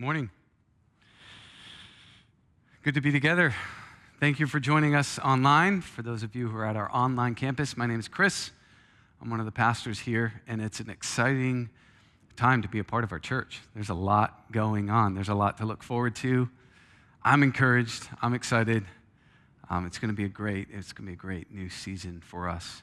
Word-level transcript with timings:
Morning. 0.00 0.30
Good 2.82 2.94
to 2.94 3.02
be 3.02 3.12
together. 3.12 3.54
Thank 4.18 4.40
you 4.40 4.46
for 4.46 4.58
joining 4.58 4.94
us 4.94 5.18
online. 5.18 5.82
For 5.82 6.00
those 6.00 6.22
of 6.22 6.34
you 6.34 6.48
who 6.48 6.56
are 6.56 6.64
at 6.64 6.74
our 6.74 6.90
online 6.90 7.34
campus, 7.34 7.76
my 7.76 7.84
name 7.84 8.00
is 8.00 8.08
Chris. 8.08 8.50
I'm 9.20 9.28
one 9.28 9.40
of 9.40 9.44
the 9.44 9.52
pastors 9.52 9.98
here, 9.98 10.40
and 10.48 10.62
it's 10.62 10.80
an 10.80 10.88
exciting 10.88 11.68
time 12.34 12.62
to 12.62 12.68
be 12.68 12.78
a 12.78 12.84
part 12.84 13.04
of 13.04 13.12
our 13.12 13.18
church. 13.18 13.60
There's 13.74 13.90
a 13.90 13.94
lot 13.94 14.50
going 14.50 14.88
on, 14.88 15.14
there's 15.14 15.28
a 15.28 15.34
lot 15.34 15.58
to 15.58 15.66
look 15.66 15.82
forward 15.82 16.16
to. 16.16 16.48
I'm 17.22 17.42
encouraged, 17.42 18.08
I'm 18.22 18.32
excited. 18.32 18.86
Um, 19.68 19.84
it's 19.84 19.98
going 19.98 20.10
to 20.10 20.16
be 20.16 20.24
a 20.24 20.28
great, 20.28 20.68
it's 20.72 20.94
going 20.94 21.04
to 21.04 21.10
be 21.10 21.12
a 21.12 21.16
great 21.16 21.52
new 21.52 21.68
season 21.68 22.22
for 22.24 22.48
us. 22.48 22.80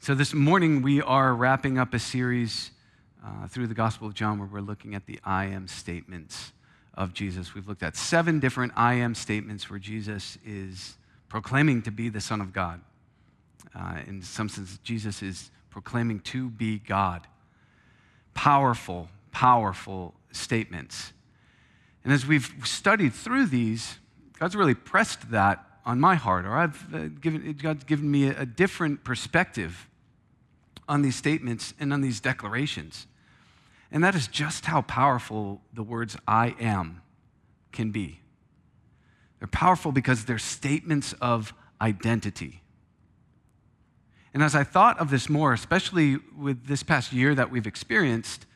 So 0.00 0.16
this 0.16 0.34
morning 0.34 0.82
we 0.82 1.00
are 1.00 1.32
wrapping 1.32 1.78
up 1.78 1.94
a 1.94 2.00
series 2.00 2.72
uh, 3.24 3.46
through 3.46 3.68
the 3.68 3.74
Gospel 3.74 4.08
of 4.08 4.14
John 4.14 4.40
where 4.40 4.48
we're 4.48 4.58
looking 4.58 4.96
at 4.96 5.06
the 5.06 5.20
I 5.24 5.44
am 5.44 5.68
statements 5.68 6.50
of 6.96 7.12
Jesus. 7.12 7.54
We've 7.54 7.68
looked 7.68 7.82
at 7.82 7.96
seven 7.96 8.40
different 8.40 8.72
I 8.76 8.94
am 8.94 9.14
statements 9.14 9.68
where 9.68 9.78
Jesus 9.78 10.38
is 10.44 10.96
proclaiming 11.28 11.82
to 11.82 11.90
be 11.90 12.08
the 12.08 12.20
Son 12.20 12.40
of 12.40 12.52
God. 12.52 12.80
Uh, 13.74 13.98
in 14.06 14.22
some 14.22 14.48
sense, 14.48 14.78
Jesus 14.82 15.22
is 15.22 15.50
proclaiming 15.70 16.20
to 16.20 16.48
be 16.48 16.78
God. 16.78 17.26
Powerful, 18.32 19.08
powerful 19.32 20.14
statements. 20.32 21.12
And 22.04 22.12
as 22.12 22.26
we've 22.26 22.50
studied 22.64 23.12
through 23.12 23.46
these, 23.46 23.98
God's 24.38 24.56
really 24.56 24.74
pressed 24.74 25.30
that 25.30 25.64
on 25.84 26.00
my 26.00 26.14
heart, 26.14 26.44
or 26.44 26.54
I've 26.54 26.94
uh, 26.94 27.08
given, 27.20 27.52
God's 27.60 27.84
given 27.84 28.10
me 28.10 28.28
a, 28.28 28.40
a 28.40 28.46
different 28.46 29.04
perspective 29.04 29.88
on 30.88 31.02
these 31.02 31.16
statements 31.16 31.74
and 31.78 31.92
on 31.92 32.00
these 32.00 32.20
declarations. 32.20 33.06
And 33.90 34.02
that 34.02 34.14
is 34.14 34.26
just 34.28 34.66
how 34.66 34.82
powerful 34.82 35.62
the 35.72 35.82
words 35.82 36.16
I 36.26 36.54
am 36.60 37.02
can 37.72 37.90
be. 37.90 38.20
They're 39.38 39.48
powerful 39.48 39.92
because 39.92 40.24
they're 40.24 40.38
statements 40.38 41.14
of 41.20 41.52
identity. 41.80 42.62
And 44.34 44.42
as 44.42 44.54
I 44.54 44.64
thought 44.64 44.98
of 44.98 45.10
this 45.10 45.28
more, 45.28 45.52
especially 45.52 46.18
with 46.36 46.66
this 46.66 46.82
past 46.82 47.12
year 47.12 47.34
that 47.34 47.50
we've 47.50 47.66
experienced, 47.66 48.46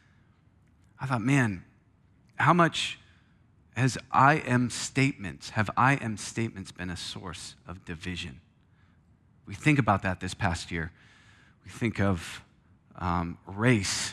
I 1.01 1.07
thought, 1.07 1.23
man, 1.23 1.65
how 2.37 2.53
much 2.53 2.99
has 3.77 3.97
I 4.11 4.35
am 4.35 4.69
statements, 4.69 5.51
have 5.51 5.71
I 5.77 5.95
am 5.95 6.17
statements 6.17 6.73
been 6.73 6.91
a 6.91 6.97
source 6.97 7.55
of 7.67 7.85
division? 7.85 8.41
We 9.47 9.55
think 9.55 9.79
about 9.79 10.03
that 10.03 10.21
this 10.21 10.35
past 10.35 10.71
year. 10.71 10.93
We 11.65 11.71
think 11.71 12.01
of 12.01 12.43
um, 12.99 13.39
race 13.47 14.13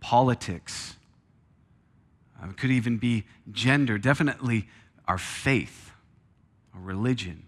politics. 0.00 0.96
Uh, 2.40 2.48
it 2.50 2.56
could 2.56 2.70
even 2.70 2.98
be 2.98 3.24
gender, 3.50 3.98
definitely 3.98 4.68
our 5.06 5.18
faith, 5.18 5.92
our 6.74 6.80
religion. 6.80 7.44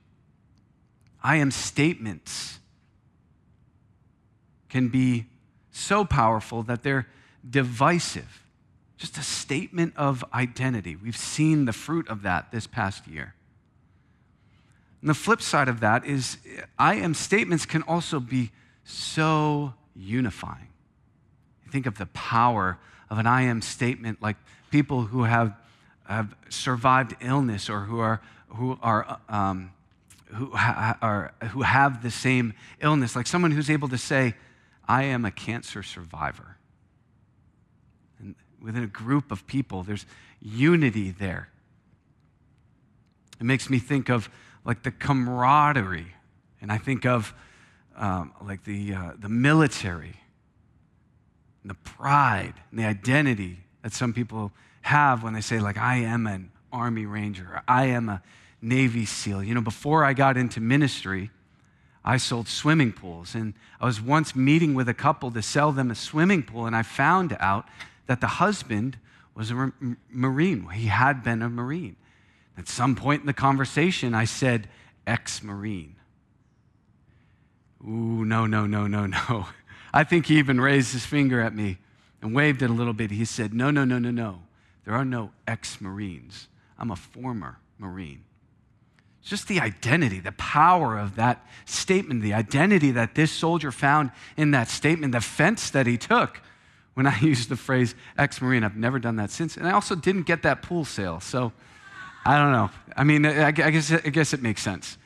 I 1.23 1.37
am 1.37 1.51
statements 1.51 2.59
can 4.69 4.89
be 4.89 5.27
so 5.71 6.05
powerful 6.05 6.63
that 6.63 6.83
they're 6.83 7.07
divisive. 7.49 8.45
Just 8.97 9.17
a 9.19 9.23
statement 9.23 9.95
of 9.97 10.25
identity. 10.33 10.97
We've 10.97 11.17
seen 11.17 11.65
the 11.65 11.73
fruit 11.73 12.09
of 12.09 12.23
that 12.23 12.51
this 12.51 12.67
past 12.67 13.07
year. 13.07 13.35
And 15.01 15.09
the 15.09 15.15
flip 15.15 15.41
side 15.41 15.69
of 15.69 15.81
that 15.81 16.05
is 16.05 16.39
I 16.79 16.97
am 16.97 17.15
statements 17.15 17.65
can 17.65 17.83
also 17.83 18.21
be 18.21 18.51
so 18.85 19.75
unifying 19.95 20.69
think 21.71 21.87
of 21.87 21.99
the 21.99 22.07
power 22.07 22.79
of 23.09 23.19
an 23.19 23.27
I 23.27 23.43
am 23.43 23.63
statement, 23.63 24.23
like 24.23 24.37
people 24.71 25.03
who 25.03 25.25
have, 25.25 25.55
have 26.07 26.35
survived 26.49 27.17
illness 27.21 27.69
or 27.69 27.81
who 27.81 27.99
are, 27.99 28.21
who 28.49 28.79
are, 28.83 29.19
um, 29.29 29.73
who, 30.27 30.51
ha- 30.51 30.97
are, 31.03 31.33
who 31.51 31.63
have 31.63 32.03
the 32.03 32.11
same 32.11 32.55
illness, 32.81 33.17
like 33.17 33.27
someone 33.27 33.51
who's 33.51 33.71
able 33.71 33.89
to 33.89 33.99
say, 33.99 34.35
I 34.87 35.05
am 35.05 35.25
a 35.25 35.31
cancer 35.31 35.83
survivor. 35.83 36.57
And 38.19 38.35
within 38.61 38.85
a 38.85 38.89
group 38.89 39.33
of 39.33 39.47
people, 39.47 39.83
there's 39.83 40.07
unity 40.41 41.11
there. 41.11 41.49
It 43.41 43.45
makes 43.45 43.71
me 43.71 43.79
think 43.79 44.09
of 44.09 44.29
like 44.65 44.83
the 44.83 44.91
camaraderie, 44.91 46.15
and 46.61 46.71
I 46.71 46.79
think 46.79 47.07
of 47.07 47.35
um, 47.97 48.33
like 48.45 48.65
the, 48.65 48.95
uh, 48.95 49.13
the 49.19 49.29
military 49.29 50.20
and 51.63 51.71
the 51.71 51.75
pride 51.75 52.55
and 52.71 52.81
the 52.81 52.85
identity 52.85 53.59
that 53.83 53.93
some 53.93 54.13
people 54.13 54.53
have 54.83 55.23
when 55.23 55.35
they 55.35 55.41
say, 55.41 55.61
like, 55.61 55.79
I 55.79 55.97
am 55.97 56.27
an 56.27 56.51
Army 56.73 57.07
Ranger, 57.07 57.63
I 57.67 57.87
am 57.87 58.09
a 58.09 58.23
Navy 58.63 59.05
SEAL. 59.05 59.43
You 59.43 59.55
know, 59.55 59.61
before 59.61 60.05
I 60.05 60.13
got 60.13 60.37
into 60.37 60.61
ministry, 60.61 61.31
I 62.05 62.17
sold 62.17 62.49
swimming 62.49 62.93
pools. 62.93 63.35
And 63.35 63.55
I 63.81 63.87
was 63.87 64.01
once 64.01 64.35
meeting 64.35 64.75
with 64.75 64.89
a 64.89 64.95
couple 64.95 65.31
to 65.33 65.43
sell 65.43 65.73
them 65.73 65.91
a 65.91 65.95
swimming 65.95 66.43
pool, 66.43 66.67
and 66.67 66.75
I 66.75 66.83
found 66.83 67.37
out 67.41 67.67
that 68.07 68.21
the 68.21 68.27
husband 68.27 68.99
was 69.35 69.51
a 69.51 69.73
Marine. 70.11 70.69
He 70.71 70.87
had 70.87 71.23
been 71.23 71.43
a 71.43 71.49
Marine. 71.49 71.97
At 72.59 72.69
some 72.69 72.95
point 72.97 73.21
in 73.21 73.27
the 73.27 73.33
conversation, 73.33 74.15
I 74.15 74.25
said, 74.25 74.69
ex 75.07 75.43
Marine. 75.43 75.97
Ooh, 77.83 78.25
no, 78.25 78.47
no, 78.47 78.67
no, 78.67 78.87
no, 78.87 79.07
no. 79.07 79.47
I 79.93 80.05
think 80.05 80.27
he 80.27 80.39
even 80.39 80.61
raised 80.61 80.93
his 80.93 81.05
finger 81.05 81.41
at 81.41 81.55
me 81.55 81.79
and 82.23 82.35
waved 82.35 82.63
it 82.63 82.71
a 82.71 82.73
little 82.73 82.93
bit. 82.93 83.11
He 83.11 83.25
said, 83.25 83.53
No, 83.53 83.71
no, 83.71 83.85
no, 83.85 83.99
no, 83.99 84.11
no. 84.11 84.43
There 84.85 84.95
are 84.95 85.05
no 85.05 85.33
ex 85.47 85.81
Marines. 85.81 86.49
I'm 86.79 86.91
a 86.91 86.97
former 86.97 87.59
Marine. 87.79 88.25
Just 89.23 89.49
the 89.49 89.61
identity, 89.61 90.19
the 90.19 90.33
power 90.33 90.99
of 90.99 91.17
that 91.17 91.47
statement, 91.67 92.23
the 92.23 92.33
identity 92.33 92.91
that 92.93 93.15
this 93.15 93.31
soldier 93.31 93.71
found 93.71 94.11
in 94.37 94.51
that 94.53 94.69
statement, 94.69 95.13
the 95.13 95.21
fence 95.21 95.71
that 95.71 95.87
he 95.87 95.99
took 95.99 96.41
when 96.95 97.07
I 97.07 97.19
used 97.21 97.49
the 97.49 97.57
phrase 97.57 97.95
ex 98.17 98.41
Marine. 98.41 98.65
I've 98.65 98.77
never 98.77 98.99
done 98.99 99.17
that 99.17 99.31
since. 99.31 99.57
And 99.57 99.69
I 99.69 99.73
also 99.73 99.95
didn't 99.95 100.23
get 100.23 100.43
that 100.43 100.63
pool 100.63 100.85
sale. 100.85 101.21
So 101.21 101.53
I 102.25 102.39
don't 102.39 102.53
know. 102.53 102.71
I 102.97 103.05
mean, 103.05 103.27
I 103.27 103.51
guess 103.51 104.33
it 104.33 104.43
makes 104.43 104.63
sense. 104.63 104.97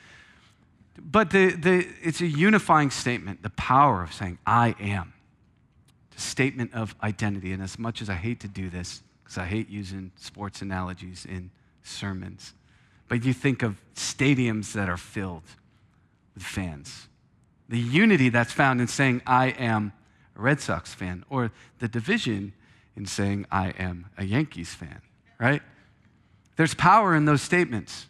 But 0.99 1.31
the, 1.31 1.51
the, 1.53 1.87
it's 2.03 2.21
a 2.21 2.27
unifying 2.27 2.91
statement, 2.91 3.43
the 3.43 3.51
power 3.51 4.03
of 4.03 4.13
saying, 4.13 4.39
I 4.47 4.75
am. 4.79 5.13
It's 6.13 6.25
a 6.25 6.29
statement 6.29 6.73
of 6.75 6.95
identity. 7.03 7.53
And 7.53 7.63
as 7.63 7.79
much 7.79 8.01
as 8.01 8.09
I 8.09 8.15
hate 8.15 8.41
to 8.41 8.49
do 8.49 8.71
this, 8.71 9.03
because 9.23 9.39
I 9.39 9.47
hate 9.47 9.69
using 9.69 10.13
sports 10.17 10.63
analogies 10.63 11.27
in 11.27 11.51
sermons, 11.83 12.55
but 13.09 13.25
you 13.25 13.33
think 13.33 13.63
of 13.63 13.77
stadiums 13.95 14.73
that 14.73 14.89
are 14.89 14.97
filled 14.97 15.43
with 16.35 16.43
fans. 16.43 17.09
The 17.69 17.79
unity 17.79 18.29
that's 18.29 18.53
found 18.53 18.81
in 18.81 18.89
saying, 18.89 19.23
I 19.27 19.49
am 19.49 19.93
a 20.37 20.43
Red 20.43 20.61
Sox 20.61 20.95
fan, 20.95 21.25
or 21.29 21.51
the 21.79 21.89
division 21.89 22.53
in 22.97 23.07
saying, 23.07 23.47
I 23.51 23.71
am 23.71 24.07
a 24.17 24.25
Yankees 24.25 24.75
fan, 24.75 25.01
right? 25.39 25.63
There's 26.57 26.75
power 26.75 27.15
in 27.15 27.25
those 27.25 27.43
statements. 27.43 28.07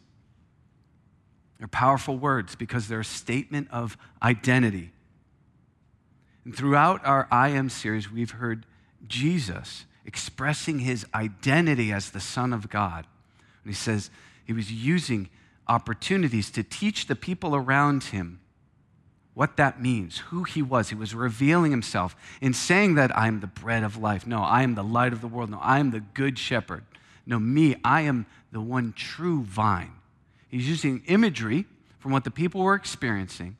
They're 1.65 1.69
powerful 1.69 2.19
words 2.19 2.55
because 2.55 2.89
they're 2.89 3.01
a 3.01 3.05
statement 3.07 3.69
of 3.71 3.97
identity. 4.23 4.91
And 6.45 6.55
throughout 6.55 7.03
our 7.07 7.27
I 7.31 7.49
Am 7.49 7.71
series, 7.71 8.13
we've 8.13 8.33
heard 8.33 8.67
Jesus 9.09 9.87
expressing 10.05 10.81
his 10.81 11.07
identity 11.15 11.91
as 11.91 12.11
the 12.11 12.21
Son 12.21 12.53
of 12.53 12.69
God. 12.69 13.07
And 13.63 13.73
he 13.73 13.75
says 13.75 14.11
he 14.45 14.53
was 14.53 14.71
using 14.71 15.31
opportunities 15.67 16.51
to 16.51 16.63
teach 16.63 17.07
the 17.07 17.17
people 17.17 17.57
around 17.57 18.05
him 18.05 18.41
what 19.33 19.57
that 19.57 19.81
means, 19.81 20.19
who 20.19 20.45
he 20.45 20.61
was. 20.61 20.91
He 20.91 20.95
was 20.95 21.15
revealing 21.15 21.71
himself 21.71 22.15
in 22.43 22.53
saying 22.53 22.97
that 22.97 23.17
I 23.17 23.27
am 23.27 23.41
the 23.41 23.47
bread 23.47 23.85
of 23.85 23.97
life. 23.97 24.27
No, 24.27 24.43
I 24.43 24.65
am 24.65 24.75
the 24.75 24.85
light 24.85 25.15
of 25.15 25.23
the 25.23 25.29
world. 25.29 25.49
No, 25.49 25.61
I 25.63 25.79
am 25.79 25.93
the 25.93 26.01
good 26.01 26.39
shepherd. 26.39 26.85
No, 27.25 27.39
me, 27.39 27.77
I 27.83 28.03
am 28.03 28.27
the 28.53 28.61
one 28.61 28.93
true 28.93 29.41
vine. 29.45 29.93
He's 30.55 30.69
using 30.69 31.03
imagery 31.09 31.67
from 31.99 32.13
what 32.13 32.23
the 32.23 32.31
people 32.31 32.63
were 32.63 32.77
experiencing 32.77 33.57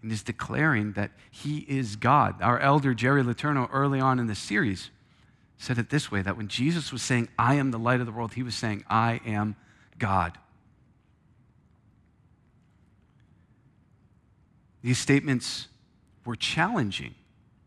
and 0.00 0.12
is 0.12 0.22
declaring 0.22 0.92
that 0.92 1.10
he 1.28 1.66
is 1.68 1.96
God. 1.96 2.40
Our 2.40 2.60
elder, 2.60 2.94
Jerry 2.94 3.24
Letourneau, 3.24 3.68
early 3.72 3.98
on 3.98 4.20
in 4.20 4.28
the 4.28 4.36
series, 4.36 4.90
said 5.58 5.76
it 5.76 5.90
this 5.90 6.12
way 6.12 6.22
that 6.22 6.36
when 6.36 6.46
Jesus 6.46 6.92
was 6.92 7.02
saying, 7.02 7.30
I 7.36 7.54
am 7.54 7.72
the 7.72 7.80
light 7.80 7.98
of 7.98 8.06
the 8.06 8.12
world, 8.12 8.34
he 8.34 8.44
was 8.44 8.54
saying, 8.54 8.84
I 8.88 9.22
am 9.26 9.56
God. 9.98 10.38
These 14.82 14.98
statements 14.98 15.66
were 16.24 16.36
challenging 16.36 17.16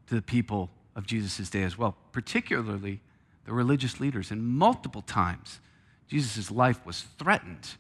to 0.05 0.15
the 0.15 0.21
people 0.21 0.69
of 0.95 1.05
Jesus' 1.05 1.49
day 1.49 1.63
as 1.63 1.77
well, 1.77 1.97
particularly 2.13 3.01
the 3.44 3.51
religious 3.51 3.99
leaders. 3.99 4.31
And 4.31 4.47
multiple 4.47 5.01
times, 5.01 5.59
Jesus' 6.07 6.49
life 6.49 6.85
was 6.85 7.01
threatened 7.19 7.71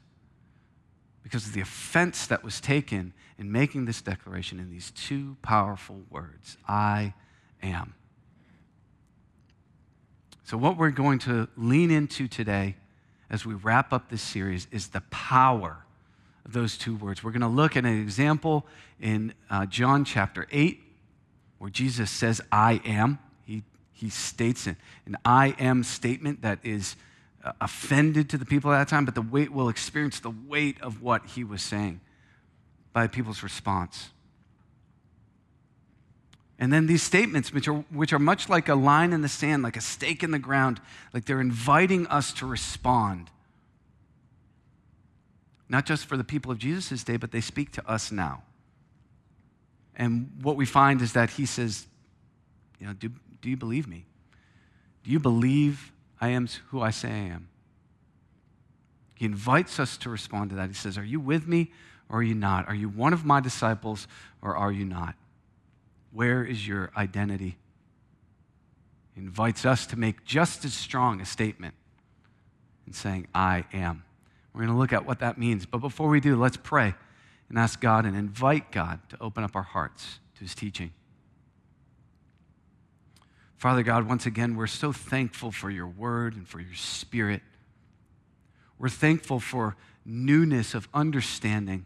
because 1.27 1.45
of 1.45 1.51
the 1.51 1.59
offense 1.59 2.25
that 2.27 2.41
was 2.41 2.61
taken 2.61 3.11
in 3.37 3.51
making 3.51 3.83
this 3.83 4.01
declaration 4.01 4.61
in 4.61 4.71
these 4.71 4.91
two 4.91 5.35
powerful 5.41 6.03
words 6.09 6.55
I 6.65 7.13
am. 7.61 7.95
So, 10.45 10.55
what 10.55 10.77
we're 10.77 10.91
going 10.91 11.19
to 11.19 11.49
lean 11.57 11.91
into 11.91 12.29
today 12.29 12.77
as 13.29 13.45
we 13.45 13.55
wrap 13.55 13.91
up 13.91 14.09
this 14.09 14.21
series 14.21 14.67
is 14.71 14.87
the 14.87 15.01
power 15.11 15.79
of 16.45 16.53
those 16.53 16.77
two 16.77 16.95
words. 16.95 17.25
We're 17.25 17.31
going 17.31 17.41
to 17.41 17.49
look 17.49 17.75
at 17.75 17.83
an 17.83 17.99
example 17.99 18.65
in 19.01 19.33
uh, 19.49 19.65
John 19.65 20.05
chapter 20.05 20.47
8 20.49 20.81
where 21.57 21.69
Jesus 21.69 22.09
says, 22.09 22.39
I 22.53 22.79
am. 22.85 23.19
He, 23.45 23.63
he 23.91 24.09
states 24.09 24.65
an, 24.65 24.77
an 25.05 25.17
I 25.25 25.55
am 25.59 25.83
statement 25.83 26.41
that 26.43 26.59
is 26.63 26.95
Uh, 27.43 27.51
offended 27.61 28.29
to 28.31 28.37
the 28.37 28.45
people 28.45 28.73
at 28.73 28.79
that 28.79 28.87
time, 28.87 29.05
but 29.05 29.13
the 29.13 29.21
weight 29.21 29.51
will 29.51 29.69
experience 29.69 30.19
the 30.19 30.33
weight 30.47 30.81
of 30.81 31.03
what 31.03 31.23
he 31.27 31.43
was 31.43 31.61
saying 31.61 32.01
by 32.93 33.05
people's 33.05 33.43
response. 33.43 34.09
And 36.57 36.73
then 36.73 36.87
these 36.87 37.03
statements, 37.03 37.53
which 37.53 37.67
are, 37.67 37.85
which 37.91 38.11
are 38.11 38.19
much 38.19 38.49
like 38.49 38.67
a 38.67 38.73
line 38.73 39.13
in 39.13 39.21
the 39.21 39.29
sand, 39.29 39.61
like 39.61 39.77
a 39.77 39.81
stake 39.81 40.23
in 40.23 40.31
the 40.31 40.39
ground, 40.39 40.81
like 41.13 41.25
they're 41.25 41.39
inviting 41.39 42.07
us 42.07 42.33
to 42.33 42.47
respond. 42.47 43.29
Not 45.69 45.85
just 45.85 46.07
for 46.07 46.17
the 46.17 46.23
people 46.23 46.51
of 46.51 46.57
Jesus' 46.57 47.03
day, 47.03 47.17
but 47.17 47.31
they 47.31 47.41
speak 47.41 47.71
to 47.73 47.87
us 47.87 48.11
now. 48.11 48.41
And 49.95 50.31
what 50.41 50.55
we 50.55 50.65
find 50.65 51.03
is 51.03 51.13
that 51.13 51.29
he 51.29 51.45
says, 51.45 51.85
you 52.79 52.87
know, 52.87 52.93
do, 52.93 53.11
do 53.41 53.49
you 53.49 53.57
believe 53.57 53.87
me? 53.87 54.05
Do 55.03 55.11
you 55.11 55.19
believe 55.19 55.93
I 56.19 56.29
am 56.29 56.47
who 56.69 56.81
I 56.81 56.89
say 56.89 57.09
I 57.09 57.33
am? 57.33 57.49
He 59.15 59.25
invites 59.25 59.79
us 59.79 59.97
to 59.97 60.09
respond 60.09 60.51
to 60.51 60.55
that. 60.57 60.67
He 60.69 60.75
says, 60.75 60.97
Are 60.97 61.03
you 61.03 61.19
with 61.19 61.47
me 61.47 61.71
or 62.09 62.19
are 62.19 62.23
you 62.23 62.35
not? 62.35 62.67
Are 62.67 62.75
you 62.75 62.89
one 62.89 63.13
of 63.13 63.25
my 63.25 63.39
disciples 63.39 64.07
or 64.41 64.55
are 64.55 64.71
you 64.71 64.85
not? 64.85 65.15
Where 66.11 66.43
is 66.43 66.67
your 66.67 66.91
identity? 66.95 67.57
He 69.15 69.21
invites 69.21 69.65
us 69.65 69.87
to 69.87 69.95
make 69.97 70.23
just 70.23 70.65
as 70.65 70.73
strong 70.73 71.19
a 71.21 71.25
statement 71.25 71.73
in 72.85 72.93
saying, 72.93 73.27
I 73.33 73.65
am. 73.73 74.03
We're 74.53 74.61
going 74.61 74.73
to 74.73 74.79
look 74.79 74.93
at 74.93 75.05
what 75.05 75.19
that 75.19 75.37
means. 75.37 75.65
But 75.65 75.79
before 75.79 76.09
we 76.09 76.19
do, 76.19 76.35
let's 76.35 76.57
pray 76.57 76.95
and 77.49 77.57
ask 77.57 77.81
God 77.81 78.05
and 78.05 78.15
invite 78.15 78.71
God 78.71 78.99
to 79.09 79.17
open 79.21 79.43
up 79.43 79.55
our 79.55 79.63
hearts 79.63 80.19
to 80.35 80.41
his 80.41 80.55
teaching. 80.55 80.91
Father 83.57 83.83
God, 83.83 84.07
once 84.07 84.25
again, 84.25 84.55
we're 84.55 84.67
so 84.67 84.91
thankful 84.91 85.51
for 85.51 85.69
your 85.69 85.87
word 85.87 86.35
and 86.35 86.47
for 86.47 86.59
your 86.59 86.75
spirit. 86.75 87.41
We're 88.77 88.89
thankful 88.89 89.39
for 89.39 89.75
newness 90.05 90.75
of 90.75 90.87
understanding. 90.93 91.85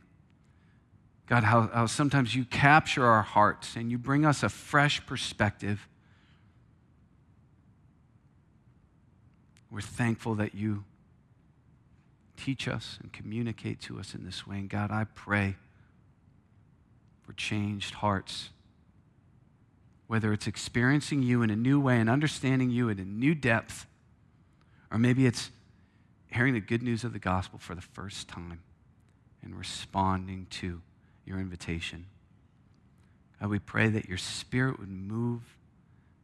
God, 1.28 1.46
how, 1.46 1.68
how 1.74 1.86
sometimes 1.86 2.36
you 2.36 2.44
capture 2.44 3.06
our 3.06 3.22
hearts 3.22 3.78
and 3.78 3.90
you 3.90 3.98
bring 3.98 4.26
us 4.26 4.44
a 4.44 4.50
fresh 4.50 5.06
perspective. 5.06 5.88
We're 9.72 9.80
thankful 9.80 10.36
that 10.36 10.54
you 10.54 10.84
teach 12.36 12.68
us 12.68 13.00
and 13.02 13.14
communicate 13.14 13.80
to 13.82 13.98
us 13.98 14.14
in 14.14 14.26
this 14.26 14.46
way. 14.46 14.58
And 14.58 14.70
God, 14.70 14.92
I 14.92 15.06
pray 15.06 15.56
for 17.22 17.32
changed 17.34 17.94
hearts, 17.94 18.50
whether 20.12 20.34
it's 20.34 20.46
experiencing 20.46 21.24
you 21.24 21.42
in 21.42 21.50
a 21.50 21.56
new 21.56 21.80
way 21.80 21.98
and 21.98 22.10
understanding 22.10 22.70
you 22.70 22.90
in 22.90 23.00
a 23.00 23.06
new 23.06 23.34
depth, 23.34 23.88
or 24.92 24.98
maybe 24.98 25.26
it's 25.26 25.52
hearing 26.28 26.54
the 26.54 26.60
good 26.60 26.84
news 26.84 27.06
of 27.06 27.14
the 27.14 27.18
gospel 27.18 27.58
for 27.58 27.76
the 27.76 27.82
first 27.82 28.28
time 28.28 28.60
and 29.42 29.58
responding 29.58 30.46
to 30.50 30.82
your 31.26 31.40
invitation. 31.40 32.06
God, 33.40 33.52
we 33.52 33.60
pray 33.60 33.88
that 33.88 34.10
your 34.10 34.18
spirit 34.18 34.80
would 34.80 34.90
move 34.90 35.44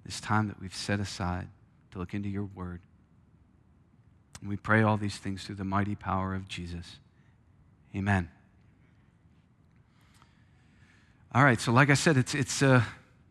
this 0.05 0.19
time 0.19 0.49
that 0.49 0.59
we've 0.59 0.75
set 0.75 0.99
aside 0.99 1.47
to 1.91 1.97
look 1.97 2.13
into 2.13 2.27
your 2.27 2.43
word. 2.43 2.81
And 4.41 4.49
we 4.49 4.57
pray 4.57 4.83
all 4.83 4.97
these 4.97 5.15
things 5.15 5.45
through 5.45 5.55
the 5.55 5.63
mighty 5.63 5.95
power 5.95 6.35
of 6.35 6.49
Jesus. 6.49 6.97
Amen. 7.95 8.27
All 11.33 11.45
right, 11.45 11.61
so 11.61 11.71
like 11.71 11.89
I 11.89 11.93
said, 11.93 12.17
it's, 12.17 12.35
it's, 12.35 12.61
uh, 12.61 12.83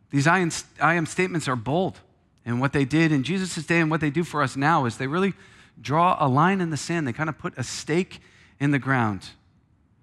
these 0.09 0.27
I 0.27 0.39
am, 0.39 0.51
I 0.81 0.95
am 0.95 1.05
statements 1.05 1.47
are 1.47 1.55
bold. 1.55 1.99
And 2.45 2.61
what 2.61 2.71
they 2.71 2.85
did 2.85 3.11
in 3.11 3.23
Jesus' 3.23 3.65
day 3.65 3.79
and 3.79 3.91
what 3.91 3.99
they 3.99 4.09
do 4.09 4.23
for 4.23 4.41
us 4.41 4.55
now 4.55 4.85
is 4.85 4.97
they 4.97 5.07
really 5.07 5.33
draw 5.81 6.15
a 6.19 6.27
line 6.27 6.61
in 6.61 6.69
the 6.69 6.77
sand. 6.77 7.07
They 7.07 7.13
kind 7.13 7.29
of 7.29 7.37
put 7.37 7.57
a 7.57 7.63
stake 7.63 8.21
in 8.59 8.71
the 8.71 8.79
ground. 8.79 9.29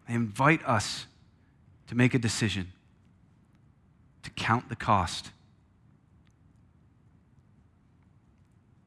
They 0.06 0.14
invite 0.14 0.62
us 0.66 1.06
to 1.86 1.94
make 1.94 2.12
a 2.14 2.18
decision, 2.18 2.72
to 4.22 4.30
count 4.30 4.68
the 4.68 4.76
cost. 4.76 5.30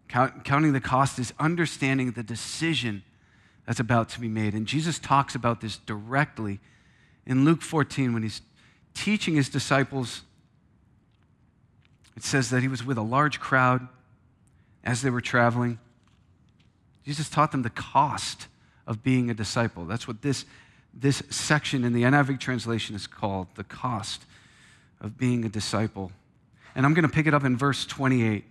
Count, 0.07 0.43
counting 0.43 0.73
the 0.73 0.79
cost 0.79 1.19
is 1.19 1.33
understanding 1.39 2.11
the 2.11 2.23
decision 2.23 3.03
that's 3.65 3.79
about 3.79 4.09
to 4.09 4.21
be 4.21 4.27
made. 4.27 4.53
And 4.53 4.65
Jesus 4.65 4.99
talks 4.99 5.35
about 5.35 5.61
this 5.61 5.77
directly 5.77 6.59
in 7.25 7.43
Luke 7.43 7.61
14 7.61 8.13
when 8.13 8.23
he's 8.23 8.41
teaching 8.93 9.35
his 9.35 9.49
disciples. 9.49 10.21
It 12.17 12.23
says 12.23 12.49
that 12.49 12.61
he 12.61 12.67
was 12.67 12.83
with 12.83 12.97
a 12.97 13.03
large 13.03 13.39
crowd 13.39 13.87
as 14.83 15.03
they 15.03 15.11
were 15.11 15.21
traveling. 15.21 15.77
Jesus 17.05 17.29
taught 17.29 17.51
them 17.51 17.61
the 17.61 17.69
cost 17.69 18.47
of 18.87 19.03
being 19.03 19.29
a 19.29 19.35
disciple. 19.35 19.85
That's 19.85 20.07
what 20.07 20.23
this 20.23 20.43
this 20.99 21.21
section 21.29 21.83
in 21.83 21.93
the 21.93 22.01
NIV 22.01 22.39
translation 22.39 22.95
is 22.95 23.05
called 23.05 23.47
the 23.53 23.63
cost 23.63 24.23
of 24.99 25.15
being 25.15 25.45
a 25.45 25.49
disciple. 25.49 26.11
And 26.73 26.87
I'm 26.87 26.95
going 26.95 27.07
to 27.07 27.13
pick 27.13 27.27
it 27.27 27.35
up 27.35 27.43
in 27.43 27.55
verse 27.55 27.85
28, 27.85 28.43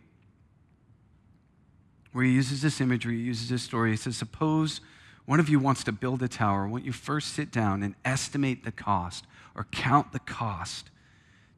where 2.13 2.25
he 2.25 2.31
uses 2.31 2.63
this 2.63 2.81
imagery, 2.81 3.17
he 3.17 3.23
uses 3.23 3.49
this 3.49 3.65
story. 3.65 3.91
He 3.91 3.97
says, 3.97 4.17
Suppose 4.17 4.81
one 5.25 5.41
of 5.41 5.49
you 5.49 5.59
wants 5.59 5.83
to 5.85 5.93
build 5.93 6.23
a 6.23 6.29
tower. 6.29 6.69
Won't 6.69 6.85
you 6.85 6.93
first 6.93 7.35
sit 7.35 7.51
down 7.51 7.83
and 7.83 7.97
estimate 8.05 8.65
the 8.65 8.71
cost 8.71 9.25
or 9.57 9.67
count 9.73 10.13
the 10.13 10.21
cost 10.21 10.91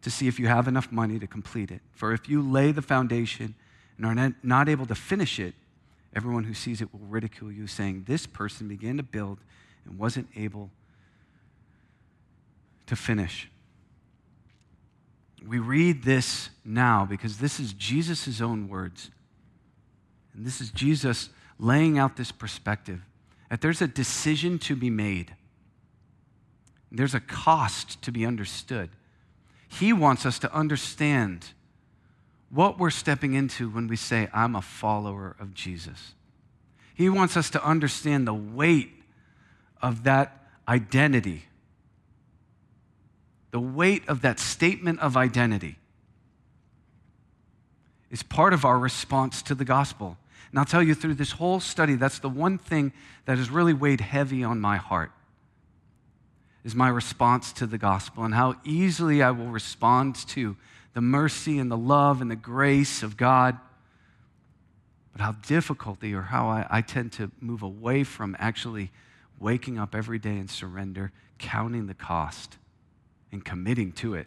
to 0.03 0.11
see 0.11 0.29
if 0.29 0.39
you 0.39 0.47
have 0.47 0.69
enough 0.69 0.93
money 0.93 1.19
to 1.19 1.27
complete 1.27 1.71
it? 1.71 1.81
For 1.93 2.13
if 2.13 2.29
you 2.29 2.43
lay 2.43 2.73
the 2.73 2.83
foundation 2.83 3.55
and 3.97 4.07
are 4.07 4.35
not 4.43 4.69
able 4.69 4.87
to 4.87 4.95
finish 4.95 5.39
it, 5.41 5.55
everyone 6.15 6.45
who 6.45 6.55
sees 6.55 6.81
it 6.81 6.93
will 6.93 7.07
ridicule 7.07 7.53
you, 7.53 7.67
saying, 7.67 8.05
This 8.07 8.27
person 8.27 8.69
began 8.69 8.97
to 8.97 9.03
build 9.03 9.39
and 9.85 9.99
wasn't 9.99 10.29
able 10.37 10.71
to 12.87 12.97
finish. 12.97 13.51
We 15.47 15.59
read 15.59 16.03
this 16.03 16.51
now 16.65 17.05
because 17.05 17.39
this 17.39 17.61
is 17.61 17.73
Jesus' 17.73 18.41
own 18.41 18.69
words. 18.69 19.11
And 20.35 20.45
this 20.45 20.61
is 20.61 20.71
Jesus 20.71 21.31
laying 21.59 21.99
out 21.99 22.17
this 22.17 22.33
perspective 22.33 23.01
that 23.51 23.61
there's 23.61 23.81
a 23.81 23.89
decision 23.89 24.59
to 24.59 24.77
be 24.77 24.91
made, 24.91 25.35
there's 26.93 27.15
a 27.15 27.21
cost 27.21 28.01
to 28.03 28.13
be 28.13 28.25
understood. 28.27 28.91
He 29.69 29.93
wants 29.93 30.27
us 30.27 30.39
to 30.41 30.53
understand 30.53 31.49
what 32.51 32.79
we're 32.79 32.91
stepping 32.91 33.35
into 33.35 33.69
when 33.69 33.87
we 33.87 33.97
say, 33.97 34.29
I'm 34.33 34.57
a 34.57 34.63
follower 34.63 35.37
of 35.39 35.55
Jesus. 35.55 36.15
He 36.95 37.09
wants 37.09 37.37
us 37.37 37.51
to 37.51 37.65
understand 37.65 38.27
the 38.27 38.35
weight 38.35 38.91
of 39.81 40.05
that 40.05 40.47
identity 40.67 41.45
the 43.51 43.61
weight 43.61 44.07
of 44.09 44.23
that 44.23 44.39
statement 44.39 45.01
of 45.01 45.17
identity 45.17 45.79
is 48.11 48.23
part 48.23 48.53
of 48.53 48.65
our 48.65 48.79
response 48.79 49.43
to 49.43 49.55
the 49.55 49.65
gospel. 49.65 50.17
And 50.51 50.59
I'll 50.59 50.65
tell 50.65 50.83
you 50.83 50.95
through 50.95 51.15
this 51.15 51.33
whole 51.33 51.61
study, 51.61 51.95
that's 51.95 52.19
the 52.19 52.29
one 52.29 52.59
thing 52.59 52.93
that 53.27 53.39
has 53.39 53.51
really 53.51 53.75
weighed 53.75 54.01
heavy 54.01 54.43
on 54.45 54.61
my 54.61 54.77
heart 54.77 55.13
is 56.65 56.75
my 56.75 56.89
response 56.89 57.53
to 57.55 57.67
the 57.67 57.79
gospel 57.79 58.25
and 58.25 58.35
how 58.35 58.57
easily 58.65 59.23
I 59.23 59.31
will 59.31 59.47
respond 59.47 60.17
to 60.29 60.57
the 60.95 61.01
mercy 61.01 61.59
and 61.59 61.71
the 61.71 61.77
love 61.77 62.21
and 62.21 62.31
the 62.31 62.37
grace 62.37 63.03
of 63.03 63.17
God, 63.17 63.57
but 65.13 65.21
how 65.21 65.33
difficulty 65.33 66.15
or 66.15 66.23
how 66.23 66.49
I, 66.49 66.67
I 66.69 66.81
tend 66.81 67.13
to 67.13 67.31
move 67.41 67.63
away 67.63 68.05
from 68.05 68.37
actually 68.39 68.91
waking 69.39 69.79
up 69.79 69.95
every 69.95 70.19
day 70.19 70.37
in 70.37 70.49
surrender, 70.49 71.13
counting 71.39 71.87
the 71.87 71.95
cost 71.95 72.57
and 73.31 73.45
committing 73.45 73.93
to 73.93 74.15
it. 74.15 74.27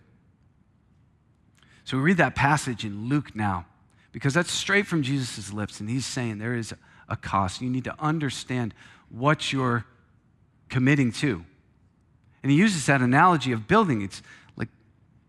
So 1.84 1.98
we 1.98 2.04
read 2.04 2.18
that 2.18 2.36
passage 2.36 2.86
in 2.86 3.10
Luke 3.10 3.36
now 3.36 3.66
because 4.12 4.34
that's 4.34 4.52
straight 4.52 4.88
from 4.88 5.04
Jesus' 5.04 5.52
lips, 5.52 5.80
and 5.80 5.90
he's 5.90 6.06
saying 6.06 6.38
there 6.38 6.56
is 6.56 6.74
a 7.10 7.18
cost. 7.18 7.62
You 7.62 7.70
need 7.70 7.84
to 7.86 7.96
understand 8.00 8.74
what 9.10 9.52
you're 9.52 9.86
committing 10.70 11.12
to. 11.14 11.46
And 12.43 12.51
he 12.51 12.57
uses 12.57 12.86
that 12.88 13.01
analogy 13.01 13.51
of 13.51 13.67
building. 13.67 14.01
It's 14.01 14.21
like, 14.55 14.69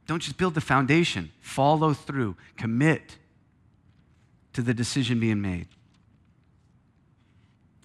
don't 0.07 0.21
just 0.21 0.39
build 0.39 0.55
the 0.55 0.61
foundation, 0.61 1.31
follow 1.41 1.93
through, 1.93 2.37
commit 2.57 3.19
to 4.55 4.63
the 4.63 4.75
decision 4.75 5.21
being 5.21 5.41
made. 5.41 5.69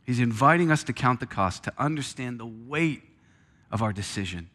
He's 0.05 0.19
inviting 0.19 0.71
us 0.71 0.83
to 0.85 0.93
count 0.93 1.19
the 1.19 1.25
cost, 1.25 1.63
to 1.65 1.73
understand 1.77 2.39
the 2.39 2.45
weight 2.45 3.03
of 3.71 3.81
our 3.81 3.91
decision. 3.91 4.49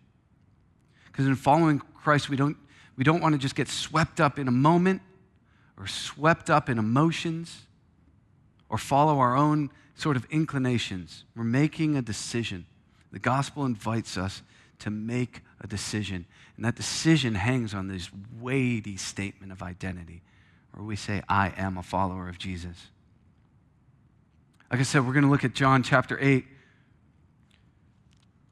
Because 1.06 1.26
in 1.26 1.36
following 1.36 1.78
Christ, 1.78 2.30
we 2.30 2.36
don't, 2.36 2.56
we 2.96 3.04
don't 3.04 3.20
want 3.20 3.34
to 3.34 3.38
just 3.38 3.54
get 3.54 3.68
swept 3.68 4.20
up 4.20 4.38
in 4.38 4.48
a 4.48 4.52
moment 4.52 5.02
or 5.78 5.86
swept 5.86 6.50
up 6.50 6.68
in 6.68 6.78
emotions, 6.78 7.66
or 8.68 8.78
follow 8.78 9.18
our 9.18 9.36
own 9.36 9.70
sort 9.96 10.16
of 10.16 10.24
inclinations. 10.30 11.24
We're 11.34 11.44
making 11.44 11.96
a 11.96 12.02
decision. 12.02 12.66
The 13.10 13.18
gospel 13.18 13.64
invites 13.64 14.16
us 14.16 14.42
to 14.82 14.90
make 14.90 15.40
a 15.60 15.66
decision. 15.66 16.26
And 16.56 16.64
that 16.64 16.76
decision 16.76 17.34
hangs 17.34 17.72
on 17.74 17.88
this 17.88 18.10
weighty 18.40 18.96
statement 18.96 19.52
of 19.52 19.62
identity, 19.62 20.22
where 20.72 20.84
we 20.84 20.96
say, 20.96 21.22
I 21.28 21.52
am 21.56 21.78
a 21.78 21.82
follower 21.82 22.28
of 22.28 22.38
Jesus. 22.38 22.76
Like 24.70 24.80
I 24.80 24.84
said, 24.84 25.06
we're 25.06 25.12
going 25.12 25.24
to 25.24 25.30
look 25.30 25.44
at 25.44 25.54
John 25.54 25.82
chapter 25.82 26.18
8, 26.20 26.44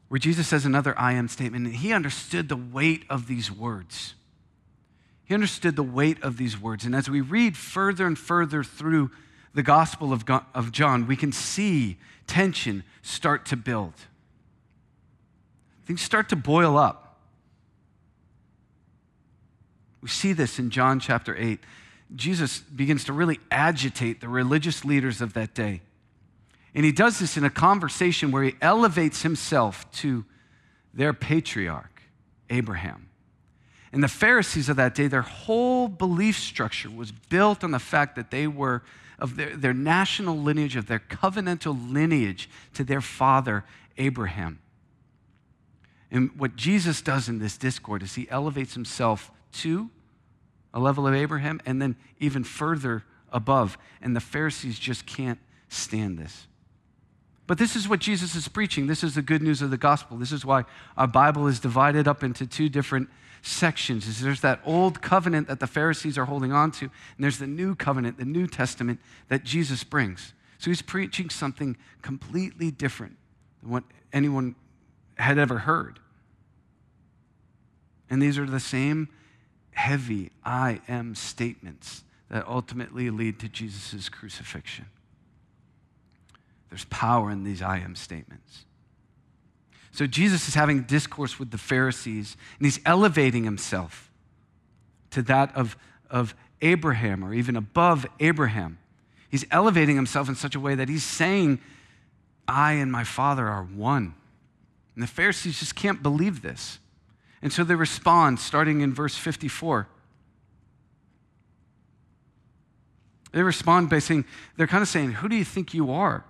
where 0.08 0.18
Jesus 0.18 0.49
says 0.49 0.64
another 0.64 0.99
I 0.99 1.12
am 1.12 1.28
statement, 1.28 1.66
and 1.66 1.75
he 1.75 1.92
understood 1.92 2.49
the 2.49 2.56
weight 2.56 3.04
of 3.10 3.26
these 3.26 3.50
words. 3.50 4.14
He 5.25 5.34
understood 5.34 5.76
the 5.76 5.82
weight 5.82 6.22
of 6.22 6.37
these 6.37 6.60
words. 6.60 6.84
And 6.84 6.94
as 6.94 7.08
we 7.08 7.20
read 7.20 7.56
further 7.56 8.06
and 8.06 8.18
further 8.18 8.64
through 8.64 9.10
the 9.54 9.62
Gospel 9.62 10.12
of, 10.12 10.25
of 10.54 10.72
John, 10.72 11.06
we 11.06 11.16
can 11.16 11.32
see 11.32 11.99
tension 12.26 12.84
start 13.02 13.46
to 13.46 13.56
build. 13.56 13.94
Things 15.90 16.02
start 16.02 16.28
to 16.28 16.37
boil 16.37 16.78
up. 16.78 17.18
We 20.00 20.09
see 20.09 20.32
this 20.32 20.61
in 20.61 20.70
John 20.70 21.00
chapter 21.00 21.37
8. 21.37 21.59
Jesus 22.14 22.61
begins 22.61 23.02
to 23.06 23.12
really 23.12 23.40
agitate 23.50 24.20
the 24.20 24.28
religious 24.28 24.85
leaders 24.85 25.20
of 25.20 25.32
that 25.32 25.52
day. 25.52 25.80
And 26.76 26.85
he 26.85 26.92
does 26.92 27.18
this 27.18 27.37
in 27.37 27.42
a 27.42 27.50
conversation 27.50 28.30
where 28.30 28.44
he 28.44 28.54
elevates 28.62 29.23
himself 29.23 29.90
to 29.94 30.25
their 30.94 31.12
patriarch, 31.12 32.02
Abraham. 32.50 33.09
And 33.92 34.00
the 34.00 34.06
Pharisees 34.06 34.68
of 34.68 34.76
that 34.76 34.94
day, 34.94 35.09
their 35.09 35.23
whole 35.23 35.88
belief 35.88 36.38
structure 36.38 36.88
was 36.88 37.11
built 37.11 37.64
on 37.64 37.73
the 37.73 37.80
fact 37.80 38.14
that 38.14 38.30
they 38.30 38.47
were 38.47 38.85
of 39.18 39.35
their, 39.35 39.56
their 39.56 39.75
national 39.75 40.38
lineage, 40.38 40.76
of 40.76 40.87
their 40.87 41.00
covenantal 41.00 41.92
lineage 41.92 42.49
to 42.75 42.85
their 42.85 43.00
father, 43.00 43.64
Abraham. 43.99 44.61
And 46.11 46.31
what 46.38 46.57
Jesus 46.57 47.02
does 47.02 47.29
in 47.29 47.38
this 47.38 47.57
discord 47.57 48.02
is 48.02 48.14
he 48.14 48.29
elevates 48.31 48.75
himself 48.75 49.31
to 49.52 49.90
a 50.75 50.81
level 50.81 51.07
of 51.07 51.14
Abraham 51.14 51.61
and 51.64 51.81
then 51.81 51.97
even 52.19 52.45
further 52.45 53.05
above. 53.33 53.79
And 54.02 54.14
the 54.14 54.21
Pharisees 54.21 54.79
just 54.79 55.07
can't 55.07 55.38
stand 55.69 56.19
this. 56.19 56.47
But 57.47 57.59
this 57.59 57.75
is 57.75 57.88
what 57.88 58.00
Jesus 58.00 58.35
is 58.35 58.47
preaching. 58.47 58.87
This 58.87 59.02
is 59.02 59.14
the 59.14 59.23
good 59.23 59.43
news 59.43 59.62
of 59.62 59.71
the 59.71 59.76
gospel. 59.76 60.17
This 60.17 60.31
is 60.31 60.45
why 60.45 60.64
our 60.97 61.09
Bible 61.09 61.49
is 61.49 61.59
divided 61.59 62.07
up 62.07 62.23
into 62.23 62.47
two 62.47 62.69
different 62.69 63.09
sections 63.43 64.07
is 64.07 64.21
there's 64.21 64.43
that 64.43 64.61
old 64.64 65.00
covenant 65.00 65.49
that 65.49 65.61
the 65.61 65.67
Pharisees 65.67 66.19
are 66.19 66.26
holding 66.26 66.52
on 66.52 66.71
to, 66.73 66.85
and 66.85 66.93
there's 67.19 67.38
the 67.38 67.47
new 67.47 67.75
covenant, 67.75 68.19
the 68.19 68.25
New 68.25 68.47
Testament 68.47 69.00
that 69.29 69.45
Jesus 69.45 69.85
brings. 69.85 70.35
So 70.59 70.71
he's 70.71 70.83
preaching 70.83 71.31
something 71.31 71.76
completely 72.02 72.71
different 72.71 73.17
than 73.62 73.71
what 73.71 73.85
anyone 74.12 74.55
had 75.20 75.38
ever 75.38 75.58
heard. 75.58 75.98
And 78.08 78.20
these 78.20 78.38
are 78.38 78.46
the 78.46 78.60
same 78.60 79.08
heavy 79.72 80.30
I 80.44 80.80
am 80.88 81.14
statements 81.14 82.02
that 82.28 82.46
ultimately 82.46 83.10
lead 83.10 83.38
to 83.40 83.48
Jesus' 83.48 84.08
crucifixion. 84.08 84.86
There's 86.68 86.84
power 86.86 87.30
in 87.30 87.44
these 87.44 87.62
I 87.62 87.78
am 87.78 87.96
statements. 87.96 88.64
So 89.92 90.06
Jesus 90.06 90.46
is 90.48 90.54
having 90.54 90.82
discourse 90.82 91.38
with 91.38 91.50
the 91.50 91.58
Pharisees, 91.58 92.36
and 92.58 92.66
he's 92.66 92.80
elevating 92.86 93.44
himself 93.44 94.10
to 95.10 95.22
that 95.22 95.54
of, 95.56 95.76
of 96.08 96.34
Abraham 96.62 97.24
or 97.24 97.34
even 97.34 97.56
above 97.56 98.06
Abraham. 98.20 98.78
He's 99.28 99.44
elevating 99.50 99.96
himself 99.96 100.28
in 100.28 100.36
such 100.36 100.54
a 100.54 100.60
way 100.60 100.76
that 100.76 100.88
he's 100.88 101.04
saying, 101.04 101.60
I 102.46 102.74
and 102.74 102.90
my 102.90 103.04
Father 103.04 103.46
are 103.46 103.64
one. 103.64 104.14
And 105.00 105.09
the 105.09 105.12
Pharisees 105.12 105.59
just 105.59 105.75
can't 105.75 106.02
believe 106.02 106.42
this. 106.42 106.78
And 107.40 107.50
so 107.50 107.64
they 107.64 107.75
respond, 107.75 108.38
starting 108.38 108.83
in 108.83 108.92
verse 108.92 109.16
54. 109.16 109.88
They 113.33 113.42
respond 113.42 113.88
by 113.88 114.00
saying, 114.00 114.26
they're 114.59 114.66
kind 114.66 114.83
of 114.83 114.88
saying, 114.88 115.12
Who 115.12 115.28
do 115.30 115.37
you 115.37 115.45
think 115.45 115.73
you 115.73 115.90
are? 115.90 116.26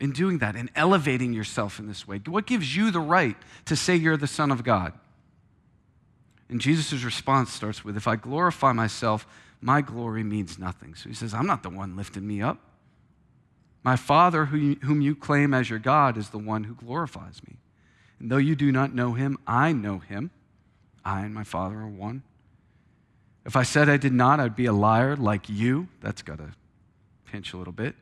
in 0.00 0.10
doing 0.10 0.38
that 0.38 0.56
in 0.56 0.70
elevating 0.74 1.34
yourself 1.34 1.78
in 1.78 1.86
this 1.86 2.08
way? 2.08 2.20
What 2.26 2.44
gives 2.44 2.74
you 2.74 2.90
the 2.90 2.98
right 2.98 3.36
to 3.66 3.76
say 3.76 3.94
you're 3.94 4.16
the 4.16 4.26
Son 4.26 4.50
of 4.50 4.64
God? 4.64 4.94
And 6.48 6.60
Jesus' 6.60 7.04
response 7.04 7.52
starts 7.52 7.84
with 7.84 7.96
If 7.96 8.08
I 8.08 8.16
glorify 8.16 8.72
myself, 8.72 9.28
my 9.60 9.82
glory 9.82 10.24
means 10.24 10.58
nothing. 10.58 10.96
So 10.96 11.10
he 11.10 11.14
says, 11.14 11.34
I'm 11.34 11.46
not 11.46 11.62
the 11.62 11.70
one 11.70 11.94
lifting 11.94 12.26
me 12.26 12.40
up. 12.40 12.58
My 13.84 13.96
Father, 13.96 14.46
whom 14.46 15.00
you 15.02 15.14
claim 15.14 15.52
as 15.52 15.68
your 15.68 15.78
God, 15.78 16.16
is 16.16 16.30
the 16.30 16.38
one 16.38 16.64
who 16.64 16.74
glorifies 16.74 17.40
me. 17.46 17.58
And 18.22 18.30
though 18.30 18.38
you 18.38 18.54
do 18.54 18.70
not 18.70 18.94
know 18.94 19.14
him, 19.14 19.36
I 19.48 19.72
know 19.72 19.98
him. 19.98 20.30
I 21.04 21.22
and 21.22 21.34
my 21.34 21.42
Father 21.42 21.74
are 21.80 21.88
one. 21.88 22.22
If 23.44 23.56
I 23.56 23.64
said 23.64 23.88
I 23.88 23.96
did 23.96 24.12
not, 24.12 24.38
I'd 24.38 24.54
be 24.54 24.66
a 24.66 24.72
liar 24.72 25.16
like 25.16 25.48
you. 25.48 25.88
That's 26.00 26.22
got 26.22 26.38
to 26.38 26.52
pinch 27.26 27.52
a 27.52 27.56
little 27.56 27.72
bit. 27.72 27.96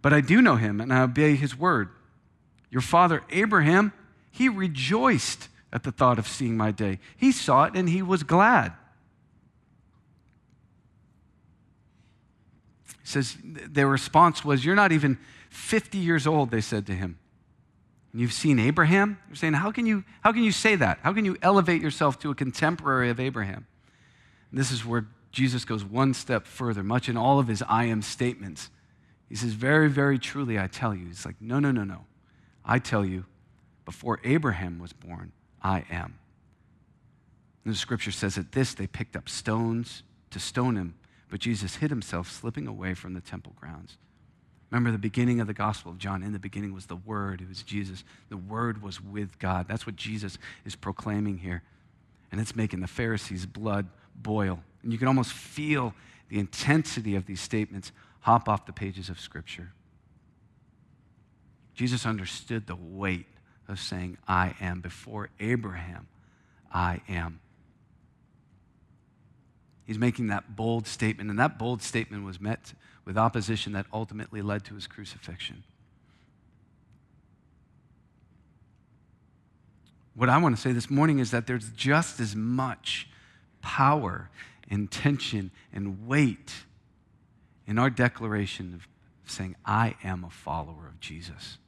But 0.00 0.12
I 0.12 0.20
do 0.20 0.40
know 0.40 0.54
him, 0.54 0.80
and 0.80 0.92
I 0.92 1.02
obey 1.02 1.34
his 1.34 1.58
word. 1.58 1.88
Your 2.70 2.82
father 2.82 3.24
Abraham, 3.30 3.92
he 4.30 4.48
rejoiced 4.48 5.48
at 5.72 5.82
the 5.82 5.90
thought 5.90 6.20
of 6.20 6.28
seeing 6.28 6.56
my 6.56 6.70
day. 6.70 7.00
He 7.16 7.32
saw 7.32 7.64
it 7.64 7.74
and 7.74 7.88
he 7.88 8.00
was 8.00 8.22
glad. 8.22 8.72
He 13.00 13.08
says, 13.08 13.36
their 13.42 13.88
response 13.88 14.44
was, 14.44 14.64
You're 14.64 14.76
not 14.76 14.92
even 14.92 15.18
50 15.50 15.98
years 15.98 16.28
old, 16.28 16.52
they 16.52 16.60
said 16.60 16.86
to 16.86 16.94
him. 16.94 17.18
And 18.12 18.20
you've 18.20 18.32
seen 18.32 18.58
Abraham? 18.58 19.18
you're 19.28 19.36
saying, 19.36 19.54
how 19.54 19.70
can, 19.70 19.86
you, 19.86 20.04
how 20.20 20.32
can 20.32 20.42
you 20.42 20.52
say 20.52 20.76
that? 20.76 20.98
How 21.02 21.12
can 21.12 21.24
you 21.24 21.36
elevate 21.42 21.80
yourself 21.80 22.18
to 22.20 22.30
a 22.30 22.34
contemporary 22.34 23.10
of 23.10 23.18
Abraham? 23.18 23.66
And 24.50 24.60
this 24.60 24.70
is 24.70 24.84
where 24.84 25.06
Jesus 25.30 25.64
goes 25.64 25.82
one 25.82 26.12
step 26.12 26.46
further, 26.46 26.82
much 26.82 27.08
in 27.08 27.16
all 27.16 27.38
of 27.38 27.48
his 27.48 27.62
I 27.66 27.84
am 27.84 28.02
statements. 28.02 28.70
He 29.28 29.34
says, 29.34 29.54
Very, 29.54 29.88
very 29.88 30.18
truly, 30.18 30.58
I 30.58 30.66
tell 30.66 30.94
you. 30.94 31.06
He's 31.06 31.24
like, 31.24 31.36
No, 31.40 31.58
no, 31.58 31.70
no, 31.70 31.84
no. 31.84 32.04
I 32.64 32.78
tell 32.78 33.04
you, 33.04 33.24
before 33.86 34.20
Abraham 34.24 34.78
was 34.78 34.92
born, 34.92 35.32
I 35.62 35.84
am. 35.90 36.18
And 37.64 37.72
the 37.72 37.78
scripture 37.78 38.10
says 38.10 38.36
at 38.38 38.52
this, 38.52 38.74
they 38.74 38.86
picked 38.86 39.16
up 39.16 39.28
stones 39.28 40.02
to 40.30 40.38
stone 40.38 40.76
him, 40.76 40.94
but 41.30 41.40
Jesus 41.40 41.76
hid 41.76 41.90
himself, 41.90 42.30
slipping 42.30 42.66
away 42.66 42.94
from 42.94 43.14
the 43.14 43.20
temple 43.20 43.54
grounds. 43.56 43.96
Remember 44.72 44.90
the 44.90 44.96
beginning 44.96 45.38
of 45.38 45.46
the 45.46 45.52
Gospel 45.52 45.92
of 45.92 45.98
John. 45.98 46.22
In 46.22 46.32
the 46.32 46.38
beginning 46.38 46.72
was 46.72 46.86
the 46.86 46.96
Word, 46.96 47.42
it 47.42 47.48
was 47.48 47.62
Jesus. 47.62 48.04
The 48.30 48.38
Word 48.38 48.82
was 48.82 49.02
with 49.02 49.38
God. 49.38 49.68
That's 49.68 49.84
what 49.84 49.96
Jesus 49.96 50.38
is 50.64 50.74
proclaiming 50.74 51.36
here. 51.36 51.62
And 52.32 52.40
it's 52.40 52.56
making 52.56 52.80
the 52.80 52.86
Pharisees' 52.86 53.44
blood 53.44 53.86
boil. 54.16 54.60
And 54.82 54.90
you 54.90 54.98
can 54.98 55.08
almost 55.08 55.34
feel 55.34 55.92
the 56.30 56.38
intensity 56.38 57.16
of 57.16 57.26
these 57.26 57.42
statements 57.42 57.92
hop 58.20 58.48
off 58.48 58.64
the 58.64 58.72
pages 58.72 59.10
of 59.10 59.20
Scripture. 59.20 59.72
Jesus 61.74 62.06
understood 62.06 62.66
the 62.66 62.74
weight 62.76 63.26
of 63.68 63.78
saying, 63.78 64.16
I 64.26 64.54
am. 64.58 64.80
Before 64.80 65.28
Abraham, 65.38 66.08
I 66.72 67.02
am. 67.10 67.40
He's 69.92 69.98
making 69.98 70.28
that 70.28 70.56
bold 70.56 70.86
statement, 70.86 71.28
and 71.28 71.38
that 71.38 71.58
bold 71.58 71.82
statement 71.82 72.24
was 72.24 72.40
met 72.40 72.72
with 73.04 73.18
opposition 73.18 73.74
that 73.74 73.84
ultimately 73.92 74.40
led 74.40 74.64
to 74.64 74.74
his 74.74 74.86
crucifixion. 74.86 75.64
What 80.14 80.30
I 80.30 80.38
want 80.38 80.56
to 80.56 80.62
say 80.62 80.72
this 80.72 80.88
morning 80.88 81.18
is 81.18 81.30
that 81.30 81.46
there's 81.46 81.68
just 81.72 82.20
as 82.20 82.34
much 82.34 83.06
power 83.60 84.30
and 84.70 84.90
tension 84.90 85.50
and 85.74 86.06
weight 86.06 86.64
in 87.66 87.78
our 87.78 87.90
declaration 87.90 88.72
of 88.72 88.88
saying, 89.30 89.56
I 89.66 89.96
am 90.02 90.24
a 90.24 90.30
follower 90.30 90.86
of 90.88 91.00
Jesus. 91.00 91.58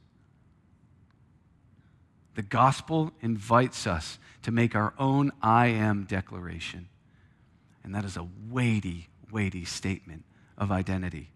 The 2.33 2.41
gospel 2.41 3.11
invites 3.21 3.85
us 3.85 4.17
to 4.41 4.49
make 4.49 4.73
our 4.73 4.95
own 4.97 5.31
I 5.43 5.67
am 5.67 6.05
declaration. 6.05 6.87
And 7.85 7.93
that 7.93 8.03
is 8.03 8.17
a 8.17 8.27
weighty, 8.49 9.07
weighty 9.31 9.63
statement 9.63 10.25
of 10.57 10.71
identity. 10.71 11.29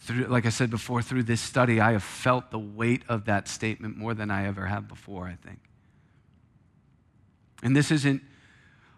Through, 0.00 0.26
like 0.26 0.44
I 0.44 0.48
said 0.48 0.68
before, 0.68 1.00
through 1.00 1.22
this 1.22 1.40
study, 1.40 1.80
I 1.80 1.92
have 1.92 2.02
felt 2.02 2.50
the 2.50 2.58
weight 2.58 3.02
of 3.08 3.24
that 3.26 3.46
statement 3.46 3.96
more 3.96 4.14
than 4.14 4.30
I 4.30 4.46
ever 4.46 4.66
have 4.66 4.88
before, 4.88 5.26
I 5.26 5.36
think. 5.36 5.60
And 7.62 7.74
this 7.74 7.92
isn't 7.92 8.20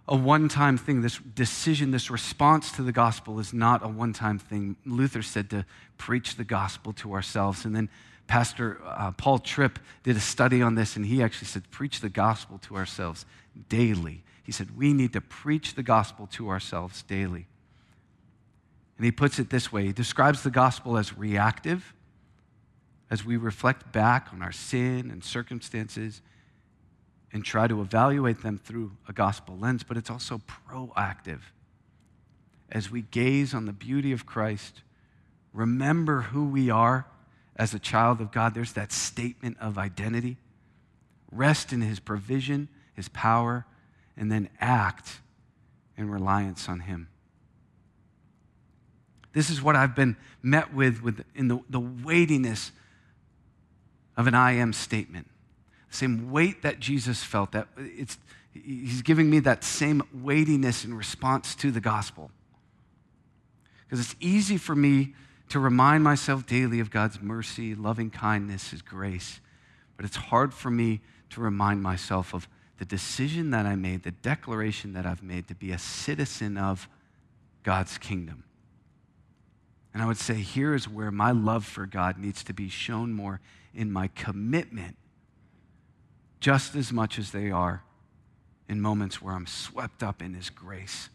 a 0.08 0.16
one 0.16 0.48
time 0.48 0.78
thing. 0.78 1.02
This 1.02 1.18
decision, 1.18 1.90
this 1.90 2.10
response 2.10 2.72
to 2.72 2.82
the 2.82 2.92
gospel 2.92 3.38
is 3.38 3.52
not 3.52 3.84
a 3.84 3.88
one 3.88 4.14
time 4.14 4.38
thing. 4.38 4.76
Luther 4.86 5.22
said 5.22 5.50
to 5.50 5.66
preach 5.98 6.36
the 6.36 6.44
gospel 6.44 6.94
to 6.94 7.12
ourselves. 7.12 7.66
And 7.66 7.76
then 7.76 7.90
Pastor 8.26 8.80
uh, 8.84 9.10
Paul 9.12 9.38
Tripp 9.38 9.78
did 10.04 10.16
a 10.16 10.20
study 10.20 10.62
on 10.62 10.74
this, 10.74 10.96
and 10.96 11.04
he 11.04 11.22
actually 11.22 11.48
said, 11.48 11.70
preach 11.70 12.00
the 12.00 12.08
gospel 12.08 12.58
to 12.58 12.76
ourselves 12.76 13.26
daily. 13.68 14.22
He 14.48 14.52
said, 14.52 14.78
we 14.78 14.94
need 14.94 15.12
to 15.12 15.20
preach 15.20 15.74
the 15.74 15.82
gospel 15.82 16.26
to 16.28 16.48
ourselves 16.48 17.02
daily. 17.02 17.46
And 18.96 19.04
he 19.04 19.12
puts 19.12 19.38
it 19.38 19.50
this 19.50 19.70
way 19.70 19.84
he 19.84 19.92
describes 19.92 20.42
the 20.42 20.48
gospel 20.48 20.96
as 20.96 21.18
reactive, 21.18 21.92
as 23.10 23.26
we 23.26 23.36
reflect 23.36 23.92
back 23.92 24.28
on 24.32 24.40
our 24.40 24.50
sin 24.50 25.10
and 25.10 25.22
circumstances 25.22 26.22
and 27.30 27.44
try 27.44 27.66
to 27.66 27.82
evaluate 27.82 28.40
them 28.40 28.56
through 28.56 28.92
a 29.06 29.12
gospel 29.12 29.54
lens, 29.58 29.82
but 29.82 29.98
it's 29.98 30.08
also 30.08 30.40
proactive. 30.66 31.40
As 32.72 32.90
we 32.90 33.02
gaze 33.02 33.52
on 33.52 33.66
the 33.66 33.72
beauty 33.74 34.12
of 34.12 34.24
Christ, 34.24 34.80
remember 35.52 36.22
who 36.22 36.46
we 36.46 36.70
are 36.70 37.04
as 37.54 37.74
a 37.74 37.78
child 37.78 38.22
of 38.22 38.32
God, 38.32 38.54
there's 38.54 38.72
that 38.72 38.92
statement 38.92 39.58
of 39.60 39.76
identity. 39.76 40.38
Rest 41.30 41.70
in 41.70 41.82
his 41.82 42.00
provision, 42.00 42.70
his 42.94 43.10
power, 43.10 43.66
and 44.18 44.30
then 44.30 44.50
act 44.60 45.20
in 45.96 46.10
reliance 46.10 46.68
on 46.68 46.80
him. 46.80 47.08
This 49.32 49.50
is 49.50 49.62
what 49.62 49.76
I've 49.76 49.94
been 49.94 50.16
met 50.42 50.74
with, 50.74 51.02
with 51.02 51.24
in 51.34 51.48
the, 51.48 51.60
the 51.70 51.80
weightiness 51.80 52.72
of 54.16 54.26
an 54.26 54.34
I 54.34 54.52
am 54.52 54.72
statement. 54.72 55.28
The 55.90 55.96
same 55.96 56.30
weight 56.30 56.62
that 56.62 56.80
Jesus 56.80 57.22
felt, 57.22 57.52
that 57.52 57.68
it's, 57.76 58.18
he's 58.52 59.02
giving 59.02 59.30
me 59.30 59.38
that 59.40 59.62
same 59.62 60.02
weightiness 60.12 60.84
in 60.84 60.94
response 60.94 61.54
to 61.56 61.70
the 61.70 61.80
gospel. 61.80 62.30
Because 63.86 64.00
it's 64.00 64.16
easy 64.20 64.58
for 64.58 64.74
me 64.74 65.14
to 65.50 65.58
remind 65.58 66.04
myself 66.04 66.46
daily 66.46 66.80
of 66.80 66.90
God's 66.90 67.22
mercy, 67.22 67.74
loving 67.74 68.10
kindness, 68.10 68.70
His 68.70 68.82
grace. 68.82 69.40
But 69.96 70.04
it's 70.04 70.16
hard 70.16 70.52
for 70.52 70.70
me 70.70 71.00
to 71.30 71.40
remind 71.40 71.82
myself 71.82 72.34
of 72.34 72.48
the 72.78 72.84
decision 72.84 73.50
that 73.50 73.66
I 73.66 73.74
made, 73.74 74.04
the 74.04 74.12
declaration 74.12 74.92
that 74.92 75.04
I've 75.04 75.22
made 75.22 75.48
to 75.48 75.54
be 75.54 75.72
a 75.72 75.78
citizen 75.78 76.56
of 76.56 76.88
God's 77.64 77.98
kingdom. 77.98 78.44
And 79.92 80.02
I 80.02 80.06
would 80.06 80.16
say 80.16 80.34
here 80.34 80.74
is 80.74 80.88
where 80.88 81.10
my 81.10 81.32
love 81.32 81.64
for 81.64 81.86
God 81.86 82.18
needs 82.18 82.44
to 82.44 82.52
be 82.52 82.68
shown 82.68 83.12
more 83.12 83.40
in 83.74 83.90
my 83.90 84.08
commitment, 84.08 84.96
just 86.40 86.76
as 86.76 86.92
much 86.92 87.18
as 87.18 87.32
they 87.32 87.50
are 87.50 87.82
in 88.68 88.80
moments 88.80 89.20
where 89.20 89.34
I'm 89.34 89.46
swept 89.46 90.02
up 90.02 90.22
in 90.22 90.34
His 90.34 90.50
grace. 90.50 91.08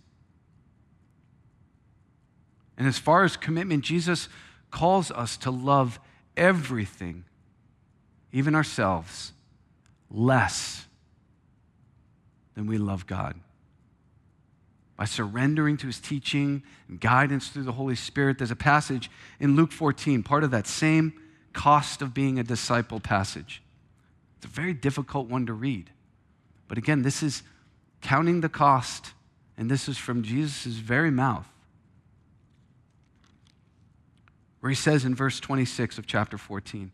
And 2.78 2.88
as 2.88 2.98
far 2.98 3.24
as 3.24 3.38
commitment, 3.38 3.86
Jesus 3.86 4.28
calls 4.70 5.12
us 5.12 5.38
to 5.38 5.52
love 5.52 6.00
everything, 6.36 7.24
even 8.34 8.56
ourselves, 8.56 9.32
less 10.10 10.88
than 12.56 12.68
we 12.68 12.78
love 12.78 13.08
God. 13.08 13.40
By 14.96 15.06
surrendering 15.06 15.78
to 15.78 15.88
his 15.88 16.00
teaching 16.00 16.64
and 16.88 17.00
guidance 17.00 17.50
through 17.50 17.64
the 17.64 17.72
Holy 17.72 17.96
Spirit, 17.96 18.38
there's 18.38 18.52
a 18.52 18.56
passage 18.56 19.10
in 19.40 19.56
Luke 19.56 19.72
14, 19.72 20.24
part 20.24 20.44
of 20.44 20.52
that 20.52 20.68
same 20.68 21.14
cost 21.52 22.02
of 22.02 22.14
being 22.14 22.40
a 22.40 22.44
disciple 22.44 23.00
passage. 23.00 23.62
It's 24.38 24.46
a 24.46 24.50
very 24.50 24.74
difficult 24.74 25.28
one 25.28 25.46
to 25.48 25.54
read. 25.54 25.90
But 26.68 26.78
again, 26.78 27.02
this 27.02 27.24
is 27.24 27.44
counting 28.02 28.42
the 28.42 28.50
cost, 28.50 29.14
and 29.58 29.70
this 29.70 29.90
is 29.90 29.98
from 29.98 30.24
Jesus' 30.24 30.76
very 30.76 31.12
mouth. 31.12 31.48
where 34.64 34.70
he 34.70 34.76
says 34.78 35.04
in 35.04 35.14
verse 35.14 35.42
26 35.42 35.98
of 35.98 36.08
chapter 36.08 36.38
14 36.38 36.90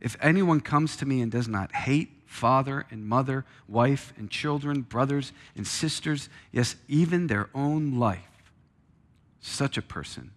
If 0.00 0.16
anyone 0.20 0.60
comes 0.60 0.96
to 0.98 1.06
me 1.06 1.22
and 1.22 1.32
does 1.32 1.48
not 1.48 1.74
hate 1.74 2.13
father 2.34 2.84
and 2.90 3.06
mother, 3.06 3.44
wife 3.68 4.12
and 4.18 4.28
children, 4.28 4.82
brothers 4.82 5.32
and 5.56 5.64
sisters, 5.64 6.28
yes, 6.50 6.74
even 6.88 7.28
their 7.28 7.48
own 7.54 7.96
life, 7.98 8.52
such 9.40 9.78
a 9.78 9.82
person 9.82 10.32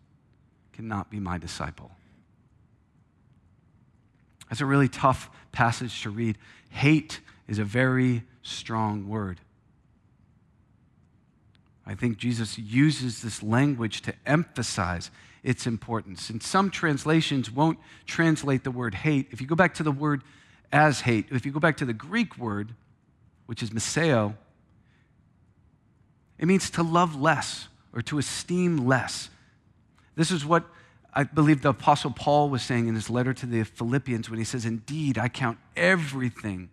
cannot 0.73 1.09
be 1.09 1.19
my 1.19 1.39
disciple. 1.39 1.89
That's 4.47 4.61
a 4.61 4.65
really 4.65 4.87
tough 4.87 5.29
passage 5.51 6.03
to 6.03 6.11
read. 6.11 6.37
Hate 6.69 7.19
is 7.47 7.57
a 7.57 7.65
very 7.65 8.23
strong 8.43 9.09
word. 9.09 9.41
I 11.83 11.95
think 11.95 12.17
Jesus 12.17 12.59
uses 12.59 13.23
this 13.23 13.41
language 13.41 14.01
to 14.03 14.13
emphasize 14.25 15.09
its 15.41 15.65
importance. 15.65 16.29
And 16.29 16.43
some 16.43 16.69
translations 16.69 17.49
won't 17.49 17.79
translate 18.05 18.63
the 18.63 18.71
word 18.71 18.93
hate. 18.93 19.29
If 19.31 19.41
you 19.41 19.47
go 19.47 19.55
back 19.55 19.73
to 19.75 19.83
the 19.83 19.91
word 19.91 20.21
as 20.71 21.01
hate, 21.01 21.27
if 21.31 21.45
you 21.45 21.51
go 21.51 21.59
back 21.59 21.77
to 21.77 21.85
the 21.85 21.93
Greek 21.93 22.37
word, 22.37 22.73
which 23.45 23.63
is 23.63 23.69
miseo, 23.69 24.35
it 26.37 26.45
means 26.45 26.69
to 26.71 26.83
love 26.83 27.19
less 27.19 27.67
or 27.93 28.01
to 28.03 28.17
esteem 28.17 28.85
less. 28.85 29.29
This 30.15 30.31
is 30.31 30.45
what 30.45 30.65
I 31.13 31.23
believe 31.23 31.63
the 31.63 31.69
Apostle 31.69 32.11
Paul 32.11 32.49
was 32.49 32.61
saying 32.61 32.87
in 32.87 32.95
his 32.95 33.09
letter 33.09 33.33
to 33.33 33.45
the 33.45 33.63
Philippians 33.63 34.29
when 34.29 34.37
he 34.37 34.45
says, 34.45 34.65
Indeed, 34.65 35.17
I 35.17 35.29
count 35.29 35.57
everything 35.75 36.69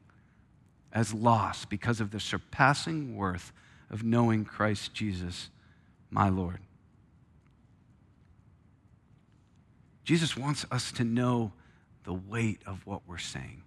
as 0.92 1.14
loss 1.14 1.64
because 1.64 2.00
of 2.00 2.10
the 2.10 2.20
surpassing 2.20 3.16
worth 3.16 3.52
of 3.90 4.04
knowing 4.04 4.44
Christ 4.44 4.92
Jesus, 4.92 5.48
my 6.10 6.28
Lord. 6.28 6.58
Jesus 10.04 10.36
wants 10.36 10.66
us 10.70 10.92
to 10.92 11.04
know 11.04 11.52
the 12.04 12.12
weight 12.12 12.60
of 12.66 12.86
what 12.86 13.00
we're 13.06 13.16
saying, 13.16 13.62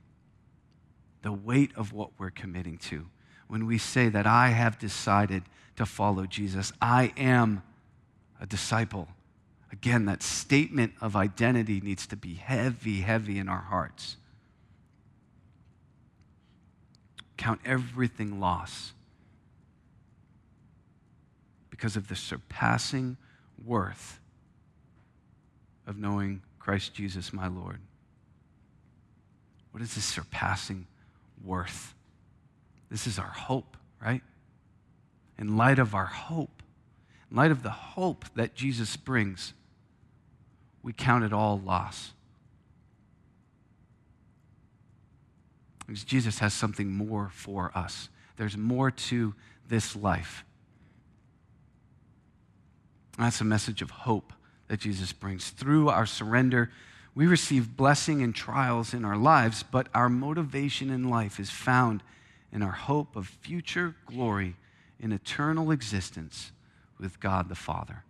the 1.21 1.31
weight 1.31 1.71
of 1.75 1.93
what 1.93 2.11
we're 2.17 2.29
committing 2.29 2.77
to. 2.77 3.07
When 3.47 3.65
we 3.65 3.77
say 3.77 4.09
that 4.09 4.27
I 4.27 4.49
have 4.49 4.77
decided 4.77 5.43
to 5.77 5.85
follow 5.85 6.25
Jesus, 6.25 6.73
I 6.81 7.13
am 7.17 7.63
a 8.39 8.45
disciple. 8.45 9.07
Again, 9.71 10.05
that 10.05 10.23
statement 10.23 10.93
of 11.01 11.15
identity 11.15 11.81
needs 11.81 12.07
to 12.07 12.15
be 12.15 12.35
heavy, 12.35 13.01
heavy 13.01 13.37
in 13.37 13.49
our 13.49 13.61
hearts. 13.61 14.17
Count 17.37 17.61
everything 17.65 18.39
loss 18.39 18.93
because 21.69 21.95
of 21.95 22.07
the 22.07 22.15
surpassing 22.15 23.17
worth 23.63 24.19
of 25.85 25.97
knowing 25.97 26.41
Christ 26.59 26.93
Jesus, 26.93 27.31
my 27.31 27.47
Lord. 27.47 27.79
What 29.71 29.83
is 29.83 29.93
this 29.95 30.05
surpassing 30.05 30.87
worth? 31.43 31.93
This 32.89 33.07
is 33.07 33.19
our 33.19 33.25
hope, 33.25 33.77
right? 34.01 34.21
In 35.37 35.57
light 35.57 35.79
of 35.79 35.93
our 35.93 36.05
hope, 36.05 36.63
in 37.29 37.37
light 37.37 37.51
of 37.51 37.63
the 37.63 37.69
hope 37.69 38.25
that 38.35 38.55
Jesus 38.55 38.95
brings, 38.95 39.53
we 40.83 40.93
count 40.93 41.23
it 41.23 41.33
all 41.33 41.59
loss. 41.59 42.13
Because 45.85 46.03
Jesus 46.03 46.39
has 46.39 46.53
something 46.53 46.91
more 46.91 47.29
for 47.33 47.71
us. 47.75 48.09
There's 48.35 48.57
more 48.57 48.91
to 48.91 49.33
this 49.67 49.95
life. 49.95 50.43
That's 53.17 53.41
a 53.41 53.45
message 53.45 53.81
of 53.81 53.89
hope 53.89 54.31
that 54.67 54.79
Jesus 54.79 55.11
brings. 55.11 55.49
Through 55.49 55.89
our 55.89 56.05
surrender, 56.05 56.71
we 57.17 57.25
receive 57.25 57.75
blessing 57.75 58.21
and 58.21 58.35
trials 58.35 58.93
in 58.93 59.03
our 59.03 59.17
lives, 59.17 59.63
but 59.63 59.87
our 59.91 60.07
motivation 60.07 60.91
in 60.91 61.09
life 61.09 61.39
is 61.39 61.49
found 61.49 62.03
in 62.51 62.61
our 62.61 62.69
hope 62.69 63.15
of 63.15 63.25
future 63.25 63.95
glory 64.05 64.55
in 64.99 65.11
eternal 65.11 65.71
existence 65.71 66.51
with 66.99 67.19
God 67.19 67.49
the 67.49 67.55
Father. 67.55 68.03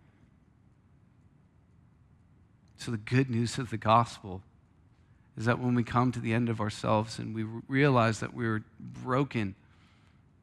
So, 2.76 2.92
the 2.92 2.98
good 2.98 3.30
news 3.30 3.58
of 3.58 3.70
the 3.70 3.78
gospel 3.78 4.42
is 5.38 5.46
that 5.46 5.60
when 5.60 5.74
we 5.74 5.86
come 5.86 6.12
to 6.12 6.20
the 6.20 6.34
end 6.34 6.50
of 6.50 6.60
ourselves 6.60 7.18
and 7.18 7.34
we 7.34 7.44
realize 7.70 8.20
that 8.20 8.34
we're 8.34 8.66
broken, 8.78 9.56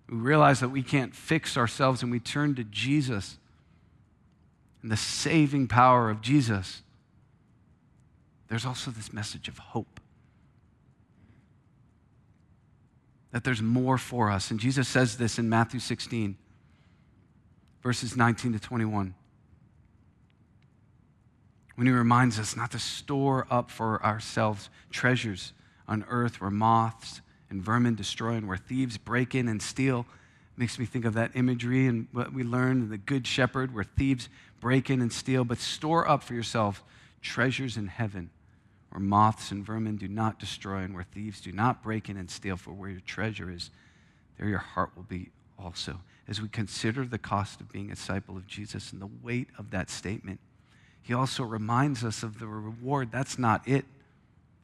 we 0.09 0.16
realize 0.16 0.61
that 0.61 0.70
we 0.70 0.83
can't 0.83 1.14
fix 1.14 1.59
ourselves 1.59 2.03
and 2.03 2.11
we 2.11 2.18
turn 2.18 2.55
to 2.55 2.64
Jesus 2.64 3.37
and 4.81 4.90
the 4.90 4.96
saving 4.96 5.68
power 5.68 6.09
of 6.09 6.22
Jesus, 6.22 6.81
there's 8.48 8.66
also 8.66 8.90
this 8.90 9.12
message 9.12 9.48
of 9.48 9.59
hope. 9.59 10.00
That 13.33 13.44
there's 13.44 13.62
more 13.62 13.98
for 13.98 14.30
us. 14.30 14.50
And 14.50 14.61
Jesus 14.61 14.87
says 14.87 15.16
this 15.16 15.38
in 15.38 15.48
Matthew 15.48 15.80
16, 15.80 16.37
verses 17.83 18.16
19 18.16 18.52
to 18.52 18.59
21. 18.61 19.14
When 21.74 21.87
he 21.87 21.92
reminds 21.92 22.38
us 22.38 22.57
not 22.57 22.70
to 22.72 22.78
store 22.78 23.46
up 23.50 23.70
for 23.70 24.00
ourselves 24.04 24.70
treasures 24.90 25.52
on 25.88 26.04
earth 26.09 26.40
where 26.40 26.50
moths 26.50 27.20
and 27.50 27.62
vermin 27.62 27.94
destroy 27.94 28.33
and 28.33 28.48
where 28.48 28.57
thieves 28.57 28.96
break 28.96 29.35
in 29.35 29.48
and 29.48 29.61
steal. 29.61 30.07
Makes 30.57 30.78
me 30.78 30.87
think 30.87 31.04
of 31.04 31.14
that 31.14 31.33
imagery 31.35 31.87
and 31.87 32.07
what 32.12 32.33
we 32.33 32.42
learned 32.42 32.85
in 32.85 32.90
the 32.90 32.98
Good 32.98 33.26
Shepherd, 33.26 33.74
where 33.74 33.85
thieves 33.85 34.28
break 34.61 34.88
in 34.88 35.00
and 35.00 35.12
steal, 35.12 35.44
but 35.44 35.59
store 35.59 36.09
up 36.09 36.22
for 36.22 36.35
yourself 36.35 36.83
treasures 37.24 37.76
in 37.76 37.88
heaven 37.88 38.30
where 38.90 39.00
moths 39.00 39.50
and 39.50 39.66
vermin 39.66 39.96
do 39.96 40.06
not 40.06 40.38
destroy 40.38 40.78
and 40.78 40.94
where 40.94 41.02
thieves 41.02 41.40
do 41.40 41.50
not 41.50 41.82
break 41.82 42.08
in 42.08 42.16
and 42.16 42.30
steal. 42.30 42.56
For 42.56 42.72
where 42.72 42.90
your 42.90 43.00
treasure 43.00 43.50
is, 43.50 43.70
there 44.38 44.46
your 44.46 44.58
heart 44.58 44.90
will 44.94 45.02
be 45.02 45.30
also. 45.58 46.00
As 46.28 46.40
we 46.40 46.48
consider 46.48 47.04
the 47.04 47.18
cost 47.18 47.60
of 47.60 47.72
being 47.72 47.90
a 47.90 47.96
disciple 47.96 48.37
of 48.37 48.46
Jesus 48.46 48.92
and 48.92 49.02
the 49.02 49.10
weight 49.22 49.48
of 49.58 49.70
that 49.70 49.90
statement, 49.90 50.38
he 51.02 51.12
also 51.12 51.42
reminds 51.42 52.04
us 52.04 52.22
of 52.22 52.38
the 52.38 52.46
reward. 52.46 53.10
That's 53.10 53.38
not 53.38 53.66
it. 53.66 53.84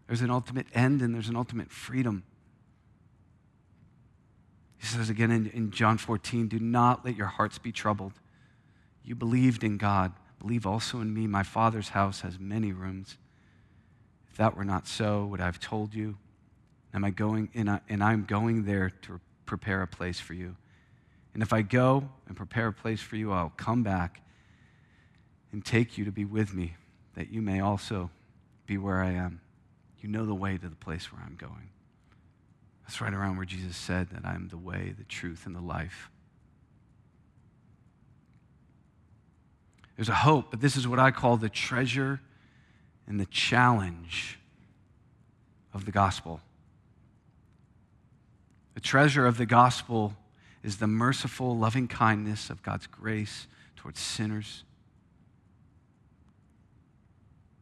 There's 0.07 0.23
an 0.23 0.31
ultimate 0.31 0.67
end 0.75 1.03
and 1.03 1.15
there's 1.15 1.29
an 1.29 1.37
ultimate 1.37 1.71
freedom. 1.71 2.23
He 4.79 4.87
says 4.87 5.11
again 5.11 5.31
in, 5.31 5.49
in 5.49 5.71
John 5.73 5.99
14 5.99 6.49
do 6.49 6.59
not 6.59 7.05
let 7.05 7.17
your 7.17 7.27
hearts 7.27 7.59
be 7.59 7.73
troubled. 7.73 8.13
You 9.05 9.15
believed 9.15 9.65
in 9.65 9.77
God, 9.77 10.13
believe 10.41 10.67
also 10.67 11.01
in 11.01 11.13
me. 11.13 11.27
My 11.27 11.43
Father's 11.43 11.91
house 11.91 12.23
has 12.23 12.39
many 12.39 12.73
rooms. 12.73 13.17
If 14.31 14.37
that 14.39 14.57
were 14.57 14.65
not 14.65 14.89
so, 14.89 15.27
would 15.27 15.41
I 15.41 15.45
have 15.45 15.61
told 15.61 15.95
you? 15.95 16.17
Am 16.93 17.05
I 17.05 17.11
going, 17.11 17.51
and, 17.55 17.71
I, 17.71 17.81
and 17.89 18.03
I'm 18.03 18.25
going 18.25 18.65
there 18.65 18.91
to 19.03 19.21
prepare 19.47 19.83
a 19.83 19.87
place 19.87 20.19
for 20.19 20.35
you. 20.35 20.57
And 21.35 21.43
if 21.43 21.53
I 21.53 21.63
go 21.63 22.09
and 22.27 22.37
prepare 22.37 22.69
a 22.69 22.73
place 22.73 23.01
for 23.01 23.17
you, 23.17 23.33
I'll 23.33 23.53
come 23.57 23.83
back 23.83 24.21
and 25.53 25.65
take 25.65 25.99
you 25.99 26.05
to 26.05 26.13
be 26.13 26.25
with 26.25 26.55
me, 26.55 26.75
that 27.15 27.31
you 27.31 27.43
may 27.43 27.61
also 27.61 28.11
be 28.67 28.79
where 28.79 29.03
I 29.03 29.13
am. 29.13 29.41
You 30.01 30.09
know 30.09 30.25
the 30.25 30.35
way 30.35 30.57
to 30.57 30.69
the 30.69 30.77
place 30.77 31.13
where 31.13 31.23
I'm 31.25 31.37
going. 31.37 31.71
That's 32.83 33.01
right 33.01 33.13
around 33.13 33.37
where 33.37 33.47
Jesus 33.47 33.77
said 33.77 34.11
that 34.11 34.25
I 34.25 34.35
am 34.35 34.49
the 34.49 34.59
way, 34.59 34.95
the 34.97 35.05
truth, 35.05 35.47
and 35.47 35.55
the 35.55 35.61
life. 35.61 36.11
There's 40.01 40.09
a 40.09 40.15
hope, 40.15 40.51
but 40.51 40.63
this 40.63 40.79
is 40.79 40.89
what 40.89 40.99
I 40.99 41.11
call 41.11 41.37
the 41.37 41.51
treasure 41.51 42.23
and 43.07 43.21
the 43.21 43.27
challenge 43.27 44.39
of 45.75 45.85
the 45.85 45.93
gospel. 45.93 46.41
The 48.73 48.81
treasure 48.81 49.27
of 49.27 49.37
the 49.37 49.45
gospel 49.45 50.17
is 50.63 50.79
the 50.79 50.87
merciful, 50.87 51.55
loving 51.55 51.87
kindness 51.87 52.49
of 52.49 52.63
God's 52.63 52.87
grace 52.87 53.47
towards 53.77 54.01
sinners. 54.01 54.65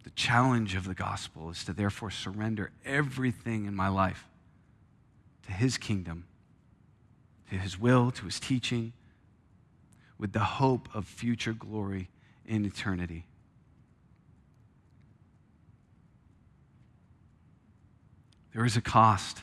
The 0.04 0.10
challenge 0.10 0.76
of 0.76 0.84
the 0.84 0.94
gospel 0.94 1.50
is 1.50 1.64
to 1.64 1.72
therefore 1.72 2.12
surrender 2.12 2.70
everything 2.84 3.64
in 3.64 3.74
my 3.74 3.88
life 3.88 4.28
to 5.46 5.50
His 5.50 5.76
kingdom, 5.76 6.28
to 7.50 7.56
His 7.56 7.80
will, 7.80 8.12
to 8.12 8.26
His 8.26 8.38
teaching, 8.38 8.92
with 10.18 10.32
the 10.32 10.38
hope 10.38 10.88
of 10.94 11.04
future 11.04 11.52
glory 11.52 12.08
in 12.48 12.64
eternity. 12.64 13.26
There 18.52 18.64
is 18.64 18.76
a 18.76 18.80
cost 18.80 19.42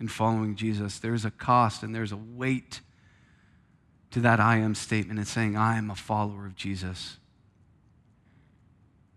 in 0.00 0.08
following 0.08 0.54
Jesus. 0.54 0.98
There's 0.98 1.26
a 1.26 1.30
cost 1.30 1.82
and 1.82 1.94
there's 1.94 2.12
a 2.12 2.16
weight 2.16 2.80
to 4.12 4.20
that 4.20 4.40
I 4.40 4.56
am 4.56 4.74
statement 4.74 5.18
and 5.18 5.28
saying, 5.28 5.56
I 5.56 5.76
am 5.76 5.90
a 5.90 5.94
follower 5.94 6.46
of 6.46 6.56
Jesus. 6.56 7.18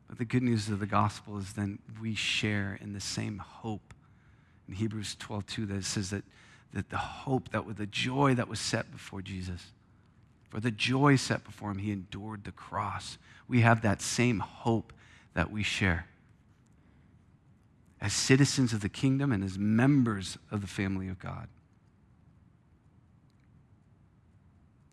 But 0.10 0.18
the 0.18 0.26
good 0.26 0.44
news 0.44 0.70
of 0.70 0.80
the 0.80 0.86
gospel 0.86 1.38
is 1.38 1.54
then 1.54 1.80
we 2.02 2.14
share 2.14 2.78
in 2.82 2.94
the 2.94 3.00
same 3.00 3.38
hope. 3.38 3.94
In 4.68 4.76
Hebrews 4.76 5.16
12, 5.20 5.46
2, 5.46 5.66
that 5.68 5.86
says 5.86 6.10
that, 6.10 6.24
that 6.74 6.90
the 6.90 6.98
hope 6.98 7.50
that 7.50 7.66
was 7.66 7.76
the 7.76 7.86
joy 7.86 8.34
that 8.36 8.48
was 8.48 8.60
set 8.60 8.92
before 8.92 9.22
Jesus, 9.22 9.72
for 10.54 10.60
the 10.60 10.70
joy 10.70 11.16
set 11.16 11.44
before 11.44 11.72
him, 11.72 11.80
he 11.80 11.92
endured 11.92 12.44
the 12.44 12.52
cross. 12.52 13.18
We 13.48 13.62
have 13.62 13.82
that 13.82 14.04
same 14.04 14.38
hope 14.38 14.94
that 15.34 15.52
we 15.52 15.64
share 15.64 16.06
as 18.00 18.14
citizens 18.14 18.72
of 18.72 18.82
the 18.82 18.90
kingdom 18.90 19.32
and 19.32 19.44
as 19.44 19.58
members 19.58 20.38
of 20.52 20.62
the 20.62 20.68
family 20.68 21.08
of 21.08 21.18
God. 21.18 21.48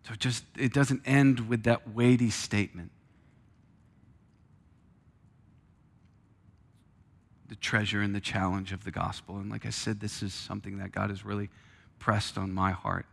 So 0.09 0.15
just 0.15 0.45
it 0.57 0.73
doesn't 0.73 1.03
end 1.05 1.47
with 1.47 1.65
that 1.65 1.95
weighty 1.95 2.31
statement. 2.31 2.91
The 7.49 7.57
treasure 7.57 8.01
and 8.01 8.15
the 8.15 8.21
challenge 8.21 8.73
of 8.73 8.85
the 8.85 8.91
gospel. 8.91 9.37
And 9.37 9.51
like 9.51 9.67
I 9.67 9.71
said, 9.71 10.01
this 10.01 10.23
is 10.23 10.33
something 10.33 10.79
that 10.79 10.91
God 10.91 11.11
has 11.11 11.23
really 11.23 11.51
pressed 11.99 12.39
on 12.39 12.51
my 12.51 12.71
heart. 12.71 13.05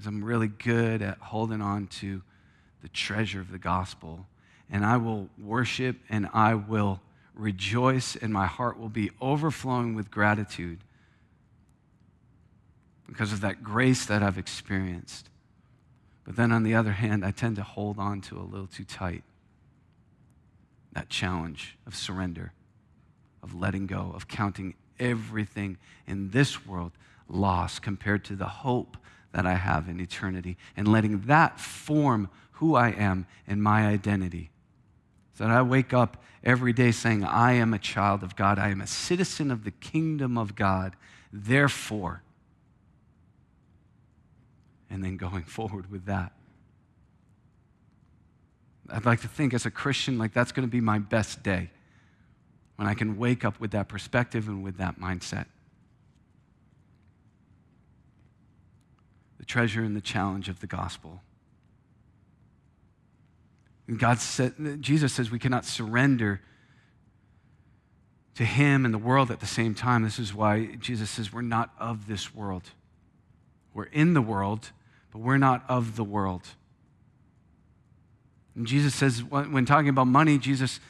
As 0.00 0.06
I'm 0.06 0.24
really 0.24 0.48
good 0.48 1.02
at 1.02 1.18
holding 1.18 1.60
on 1.60 1.86
to 1.98 2.22
the 2.80 2.88
treasure 2.88 3.40
of 3.40 3.52
the 3.52 3.58
gospel. 3.58 4.26
And 4.70 4.82
I 4.82 4.96
will 4.96 5.28
worship 5.38 5.96
and 6.08 6.26
I 6.32 6.54
will 6.54 7.00
rejoice, 7.34 8.16
and 8.16 8.32
my 8.32 8.46
heart 8.46 8.78
will 8.78 8.88
be 8.88 9.10
overflowing 9.20 9.94
with 9.94 10.10
gratitude 10.10 10.78
because 13.06 13.32
of 13.32 13.42
that 13.42 13.62
grace 13.62 14.06
that 14.06 14.22
I've 14.22 14.38
experienced. 14.38 15.28
But 16.24 16.36
then 16.36 16.50
on 16.52 16.62
the 16.62 16.74
other 16.74 16.92
hand, 16.92 17.24
I 17.24 17.30
tend 17.30 17.56
to 17.56 17.62
hold 17.62 17.98
on 17.98 18.20
to 18.22 18.38
a 18.38 18.42
little 18.42 18.66
too 18.66 18.84
tight 18.84 19.24
that 20.92 21.08
challenge 21.08 21.76
of 21.86 21.94
surrender, 21.94 22.52
of 23.42 23.54
letting 23.54 23.86
go, 23.86 24.12
of 24.14 24.28
counting 24.28 24.74
everything 24.98 25.76
in 26.06 26.30
this 26.30 26.66
world 26.66 26.92
lost 27.28 27.82
compared 27.82 28.24
to 28.24 28.34
the 28.34 28.46
hope 28.46 28.96
that 29.32 29.46
I 29.46 29.54
have 29.54 29.88
in 29.88 30.00
eternity 30.00 30.56
and 30.76 30.88
letting 30.88 31.20
that 31.22 31.60
form 31.60 32.28
who 32.52 32.74
I 32.74 32.90
am 32.90 33.26
and 33.46 33.62
my 33.62 33.86
identity. 33.86 34.50
So 35.34 35.44
that 35.44 35.52
I 35.52 35.62
wake 35.62 35.94
up 35.94 36.22
every 36.44 36.72
day 36.72 36.90
saying, 36.90 37.24
I 37.24 37.52
am 37.52 37.72
a 37.72 37.78
child 37.78 38.22
of 38.22 38.36
God. 38.36 38.58
I 38.58 38.68
am 38.68 38.80
a 38.80 38.86
citizen 38.86 39.50
of 39.50 39.64
the 39.64 39.70
kingdom 39.70 40.36
of 40.36 40.54
God. 40.54 40.96
Therefore, 41.32 42.22
and 44.90 45.04
then 45.04 45.16
going 45.16 45.44
forward 45.44 45.90
with 45.90 46.06
that. 46.06 46.32
I'd 48.92 49.06
like 49.06 49.20
to 49.20 49.28
think 49.28 49.54
as 49.54 49.66
a 49.66 49.70
Christian, 49.70 50.18
like 50.18 50.32
that's 50.32 50.50
going 50.50 50.66
to 50.66 50.70
be 50.70 50.80
my 50.80 50.98
best 50.98 51.42
day 51.42 51.70
when 52.74 52.88
I 52.88 52.94
can 52.94 53.16
wake 53.16 53.44
up 53.44 53.60
with 53.60 53.70
that 53.70 53.88
perspective 53.88 54.48
and 54.48 54.64
with 54.64 54.78
that 54.78 54.98
mindset. 54.98 55.46
The 59.40 59.46
treasure 59.46 59.82
and 59.82 59.96
the 59.96 60.02
challenge 60.02 60.50
of 60.50 60.60
the 60.60 60.66
gospel. 60.66 61.22
And 63.88 63.98
God 63.98 64.20
said, 64.20 64.82
Jesus 64.82 65.14
says 65.14 65.30
we 65.30 65.38
cannot 65.38 65.64
surrender 65.64 66.42
to 68.34 68.44
Him 68.44 68.84
and 68.84 68.92
the 68.92 68.98
world 68.98 69.30
at 69.30 69.40
the 69.40 69.46
same 69.46 69.74
time. 69.74 70.02
This 70.02 70.18
is 70.18 70.34
why 70.34 70.76
Jesus 70.78 71.08
says 71.08 71.32
we're 71.32 71.40
not 71.40 71.70
of 71.80 72.06
this 72.06 72.34
world. 72.34 72.70
We're 73.72 73.84
in 73.84 74.12
the 74.12 74.20
world, 74.20 74.72
but 75.10 75.20
we're 75.20 75.38
not 75.38 75.64
of 75.68 75.96
the 75.96 76.04
world. 76.04 76.42
And 78.54 78.66
Jesus 78.66 78.94
says, 78.94 79.24
when 79.24 79.64
talking 79.64 79.88
about 79.88 80.06
money, 80.06 80.36
Jesus 80.36 80.80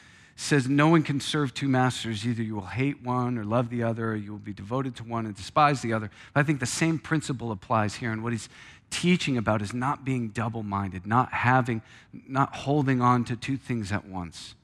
says, 0.41 0.69
No 0.69 0.89
one 0.89 1.03
can 1.03 1.21
serve 1.21 1.53
two 1.53 1.69
masters. 1.69 2.27
Either 2.27 2.43
you 2.43 2.55
will 2.55 2.63
hate 2.63 3.03
one 3.03 3.37
or 3.37 3.45
love 3.45 3.69
the 3.69 3.83
other, 3.83 4.13
or 4.13 4.17
you 4.17 4.33
will 4.33 4.39
be 4.39 4.55
devoted 4.55 4.97
to 4.97 5.05
one 5.05 5.27
and 5.27 5.37
despise 5.37 5.83
the 5.83 5.93
other. 5.93 6.11
But 6.33 6.41
I 6.41 6.43
think 6.45 6.61
the 6.61 6.67
same 6.67 6.99
principle 6.99 7.53
applies 7.53 7.97
here. 7.97 8.11
And 8.11 8.23
what 8.23 8.33
he's 8.33 8.49
teaching 8.89 9.37
about 9.37 9.61
is 9.61 9.75
not 9.75 10.05
being 10.05 10.29
double 10.29 10.63
minded, 10.63 11.07
not 11.07 11.33
having, 11.33 11.83
not 12.27 12.55
holding 12.55 13.03
on 13.03 13.25
to 13.25 13.37
two 13.37 13.57
things 13.57 13.93
at 13.93 14.07
once, 14.07 14.55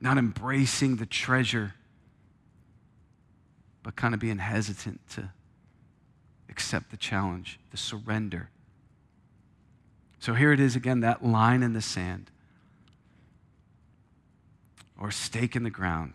not 0.00 0.18
embracing 0.18 0.96
the 0.96 1.06
treasure, 1.06 1.74
but 3.82 3.94
kind 3.94 4.14
of 4.14 4.20
being 4.20 4.38
hesitant 4.38 5.00
to 5.10 5.30
accept 6.48 6.90
the 6.90 6.96
challenge, 6.96 7.60
the 7.70 7.76
surrender. 7.76 8.50
So 10.18 10.34
here 10.34 10.52
it 10.52 10.60
is 10.60 10.74
again, 10.74 11.00
that 11.00 11.24
line 11.24 11.62
in 11.62 11.72
the 11.72 11.80
sand 11.80 12.30
or 15.00 15.10
stake 15.10 15.56
in 15.56 15.64
the 15.64 15.70
ground. 15.70 16.12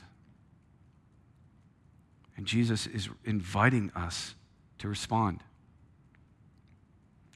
And 2.38 2.46
Jesus 2.46 2.86
is 2.86 3.10
inviting 3.26 3.92
us 3.96 4.36
to 4.78 4.88
respond. 4.88 5.42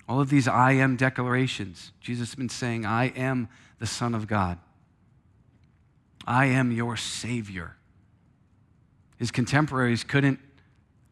All 0.07 0.21
of 0.21 0.29
these 0.29 0.47
I 0.47 0.73
am 0.73 0.95
declarations, 0.95 1.91
Jesus 1.99 2.29
has 2.29 2.35
been 2.35 2.49
saying, 2.49 2.85
I 2.85 3.05
am 3.09 3.49
the 3.79 3.87
Son 3.87 4.13
of 4.13 4.27
God. 4.27 4.59
I 6.25 6.45
am 6.45 6.71
your 6.71 6.95
Savior. 6.97 7.75
His 9.17 9.31
contemporaries 9.31 10.03
couldn't, 10.03 10.39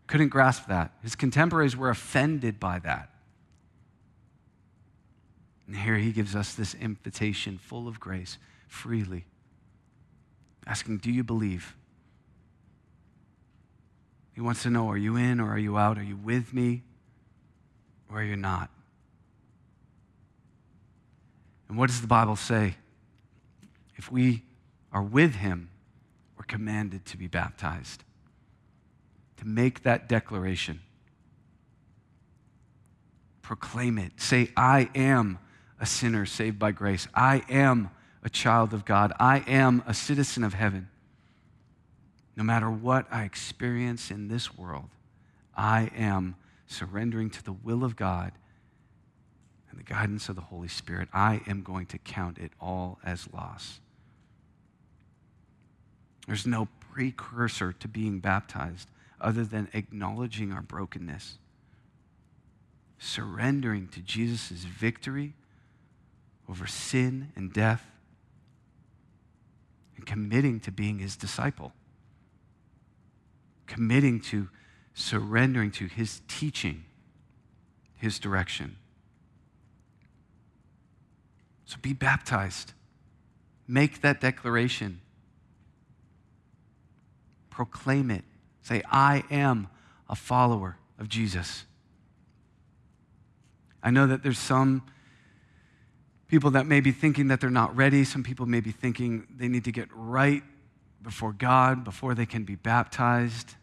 couldn't 0.06 0.30
grasp 0.30 0.68
that. 0.68 0.92
His 1.02 1.16
contemporaries 1.16 1.76
were 1.76 1.90
offended 1.90 2.60
by 2.60 2.80
that. 2.80 3.10
And 5.66 5.76
here 5.76 5.98
he 5.98 6.12
gives 6.12 6.36
us 6.36 6.54
this 6.54 6.74
invitation 6.74 7.58
full 7.58 7.88
of 7.88 8.00
grace, 8.00 8.38
freely, 8.68 9.26
asking, 10.68 10.98
Do 10.98 11.12
you 11.12 11.24
believe? 11.24 11.76
He 14.34 14.42
wants 14.42 14.62
to 14.64 14.70
know, 14.70 14.88
Are 14.90 14.98
you 14.98 15.16
in 15.16 15.40
or 15.40 15.50
are 15.50 15.58
you 15.58 15.78
out? 15.78 15.98
Are 15.98 16.04
you 16.04 16.18
with 16.18 16.54
me 16.54 16.84
or 18.12 18.20
are 18.20 18.24
you 18.24 18.36
not? 18.36 18.70
And 21.68 21.78
what 21.78 21.88
does 21.88 22.02
the 22.02 22.08
Bible 22.08 22.36
say? 22.36 22.76
If 23.96 24.12
we 24.12 24.44
are 24.94 25.02
with 25.02 25.36
him, 25.36 25.70
we're 26.38 26.46
commanded 26.46 27.06
to 27.08 27.18
be 27.18 27.28
baptized, 27.28 28.04
to 29.38 29.48
make 29.48 29.84
that 29.84 30.08
declaration. 30.08 30.82
Proclaim 33.42 33.98
it. 33.98 34.14
Say, 34.18 34.52
I 34.56 34.90
am 34.94 35.40
a 35.80 35.86
sinner 35.86 36.26
saved 36.26 36.60
by 36.60 36.72
grace. 36.72 37.08
I 37.14 37.44
am 37.50 37.90
a 38.28 38.30
child 38.30 38.74
of 38.74 38.84
God. 38.84 39.14
I 39.22 39.38
am 39.48 39.82
a 39.88 39.94
citizen 39.94 40.44
of 40.44 40.54
heaven. 40.54 40.90
No 42.36 42.44
matter 42.44 42.70
what 42.70 43.08
I 43.10 43.24
experience 43.24 44.12
in 44.12 44.28
this 44.28 44.58
world, 44.58 44.90
I 45.56 45.90
am 45.96 46.36
surrendering 46.68 47.30
to 47.30 47.42
the 47.42 47.54
will 47.54 47.86
of 47.86 47.96
God 47.96 48.34
and 49.72 49.80
the 49.80 49.84
guidance 49.86 50.28
of 50.28 50.36
the 50.36 50.42
Holy 50.42 50.68
Spirit. 50.68 51.08
I 51.14 51.40
am 51.48 51.62
going 51.62 51.86
to 51.86 51.98
count 51.98 52.38
it 52.38 52.52
all 52.60 53.00
as 53.02 53.30
loss. 53.34 53.80
There's 56.28 56.46
no 56.46 56.68
precursor 56.92 57.72
to 57.72 57.88
being 57.88 58.20
baptized 58.20 58.90
other 59.22 59.46
than 59.46 59.70
acknowledging 59.72 60.52
our 60.52 60.62
brokenness, 60.62 61.38
surrendering 63.00 63.88
to 63.88 64.02
Jesus' 64.02 64.66
victory 64.66 65.34
over 66.50 66.68
sin 66.68 67.32
and 67.34 67.54
death, 67.54 67.86
and 69.98 70.06
committing 70.06 70.60
to 70.62 70.72
being 70.72 71.00
his 71.00 71.18
disciple, 71.18 71.74
committing 73.66 74.22
to 74.22 74.48
surrendering 74.94 75.72
to 75.72 75.88
his 75.88 76.22
teaching, 76.28 76.86
his 77.96 78.20
direction. 78.20 78.78
So 81.66 81.78
be 81.82 81.94
baptized. 81.94 82.74
Make 83.68 84.02
that 84.02 84.22
declaration. 84.22 85.02
Proclaim 87.50 88.10
it. 88.10 88.24
Say, 88.62 88.82
I 88.90 89.24
am 89.30 89.68
a 90.08 90.16
follower 90.16 90.78
of 90.98 91.10
Jesus. 91.10 91.66
I 93.84 93.92
know 93.92 94.08
that 94.08 94.24
there's 94.24 94.40
some 94.40 94.84
people 96.28 96.52
that 96.52 96.66
may 96.66 96.80
be 96.80 96.92
thinking 96.92 97.28
that 97.30 97.40
they're 97.40 97.50
not 97.50 97.76
ready. 97.76 98.04
Some 98.04 98.24
people 98.24 98.46
may 98.46 98.60
be 98.60 98.72
thinking 98.72 99.28
they 99.36 99.48
need 99.48 99.64
to 99.66 99.72
get 99.72 99.90
right 99.94 100.44
before 101.02 101.32
God 101.32 101.84
before 101.84 102.16
they 102.16 102.26
can 102.26 102.44
be 102.44 102.56
baptized. 102.56 103.56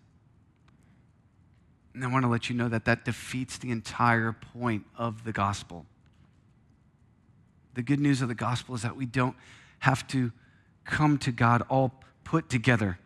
And 1.92 2.03
I 2.03 2.09
want 2.09 2.24
to 2.24 2.29
let 2.29 2.48
you 2.48 2.57
know 2.57 2.68
that 2.68 2.87
that 2.87 3.05
defeats 3.05 3.59
the 3.59 3.70
entire 3.70 4.33
point 4.33 4.85
of 4.96 5.24
the 5.24 5.33
gospel. 5.33 5.87
The 7.74 7.83
good 7.83 8.00
news 8.00 8.22
of 8.22 8.29
the 8.29 8.35
gospel 8.35 8.74
is 8.74 8.83
that 8.83 8.96
we 8.96 9.07
don't 9.07 9.37
have 9.81 10.07
to 10.09 10.33
come 10.85 11.18
to 11.18 11.33
God 11.33 11.62
all 11.68 11.92
put 12.24 12.48
together. 12.48 12.98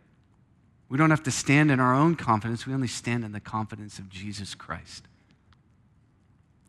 We 0.89 0.97
don't 0.97 1.11
have 1.11 1.23
to 1.25 1.31
stand 1.31 1.71
in 1.71 1.81
our 1.81 1.95
own 1.95 2.15
confidence. 2.15 2.67
We 2.67 2.73
only 2.73 2.89
stand 2.89 3.25
in 3.25 3.33
the 3.33 3.41
confidence 3.41 3.99
of 3.99 4.09
Jesus 4.09 4.55
Christ 4.55 5.05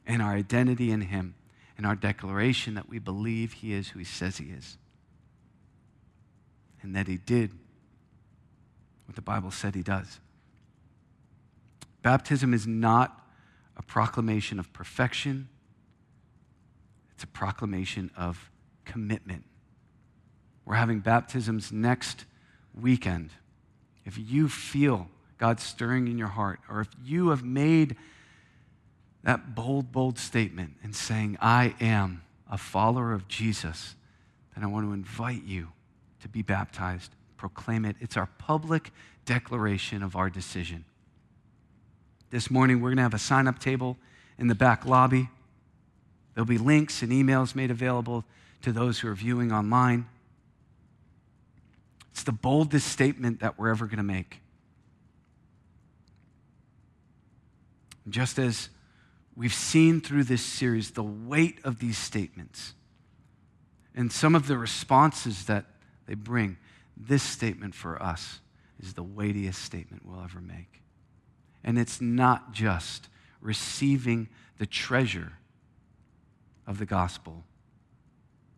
and 0.06 0.22
our 0.22 0.34
identity 0.34 0.92
in 0.92 1.02
Him 1.02 1.36
and 1.80 1.88
our 1.88 1.96
declaration 1.96 2.74
that 2.74 2.90
we 2.90 3.00
believe 3.00 3.54
He 3.54 3.72
is 3.72 3.88
who 3.88 4.00
He 4.00 4.06
says 4.06 4.38
He 4.38 4.48
is 4.48 4.78
and 6.82 6.94
that 6.94 7.08
He 7.08 7.16
did 7.16 7.52
what 9.06 9.16
the 9.16 9.22
Bible 9.22 9.50
said 9.50 9.76
He 9.76 9.82
does. 9.82 10.20
Baptism 12.02 12.54
is 12.54 12.68
not 12.68 13.26
a 13.78 13.82
proclamation 13.82 14.60
of 14.60 14.74
perfection, 14.74 15.48
it's 17.14 17.24
a 17.24 17.28
proclamation 17.28 18.12
of 18.18 18.52
commitment. 18.84 19.46
We're 20.66 20.76
having 20.76 21.00
baptisms 21.00 21.72
next 21.72 22.26
weekend. 22.74 23.30
If 24.04 24.18
you 24.18 24.50
feel 24.50 25.08
God 25.38 25.62
stirring 25.62 26.10
in 26.10 26.18
your 26.18 26.28
heart, 26.28 26.60
or 26.70 26.82
if 26.82 26.90
you 27.02 27.30
have 27.30 27.46
made 27.46 27.96
that 29.24 29.56
bold, 29.56 29.92
bold 29.92 30.18
statement 30.18 30.76
and 30.84 30.96
saying, 30.96 31.38
I 31.42 31.76
am 31.80 32.24
a 32.50 32.58
follower 32.58 33.14
of 33.14 33.28
Jesus, 33.28 33.96
then 34.56 34.64
I 34.64 34.68
want 34.68 34.86
to 34.86 34.94
invite 34.94 35.44
you 35.44 35.70
to 36.22 36.28
be 36.28 36.42
baptized. 36.42 37.12
Proclaim 37.38 37.86
it. 37.86 37.96
It's 38.00 38.18
our 38.18 38.30
public 38.38 38.92
declaration 39.26 40.04
of 40.04 40.16
our 40.16 40.30
decision. 40.30 40.86
This 42.32 42.52
morning, 42.52 42.82
we're 42.82 42.90
going 42.90 42.98
to 42.98 43.04
have 43.04 43.14
a 43.14 43.20
sign 43.20 43.48
up 43.48 43.60
table 43.60 43.98
in 44.38 44.48
the 44.48 44.56
back 44.56 44.86
lobby. 44.86 45.30
There'll 46.34 46.46
be 46.48 46.58
links 46.58 47.02
and 47.02 47.12
emails 47.12 47.56
made 47.56 47.72
available 47.72 48.24
to 48.62 48.72
those 48.72 49.00
who 49.00 49.08
are 49.08 49.16
viewing 49.16 49.52
online. 49.52 50.08
It's 52.12 52.24
the 52.24 52.32
boldest 52.32 52.88
statement 52.88 53.40
that 53.40 53.58
we're 53.58 53.70
ever 53.70 53.86
going 53.86 53.98
to 53.98 54.04
make. 54.04 54.42
Just 58.10 58.40
as 58.40 58.70
we've 59.40 59.54
seen 59.54 60.02
through 60.02 60.26
this 60.26 60.42
series 60.42 60.92
the 60.92 61.02
weight 61.02 61.60
of 61.64 61.80
these 61.80 61.98
statements 61.98 62.74
and 63.96 64.12
some 64.12 64.36
of 64.36 64.48
the 64.48 64.58
responses 64.58 65.46
that 65.46 65.66
they 66.08 66.14
bring, 66.14 66.58
this 66.98 67.24
statement 67.24 67.74
for 67.74 68.02
us 68.04 68.42
is 68.84 68.94
the 68.94 69.04
weightiest 69.04 69.62
statement 69.62 70.06
we'll 70.06 70.22
ever 70.22 70.42
make. 70.42 70.82
And 71.64 71.80
it's 71.80 72.02
not 72.02 72.52
just 72.52 73.08
receiving 73.40 74.28
the 74.58 74.66
treasure 74.66 75.32
of 76.68 76.78
the 76.78 76.86
gospel, 76.86 77.46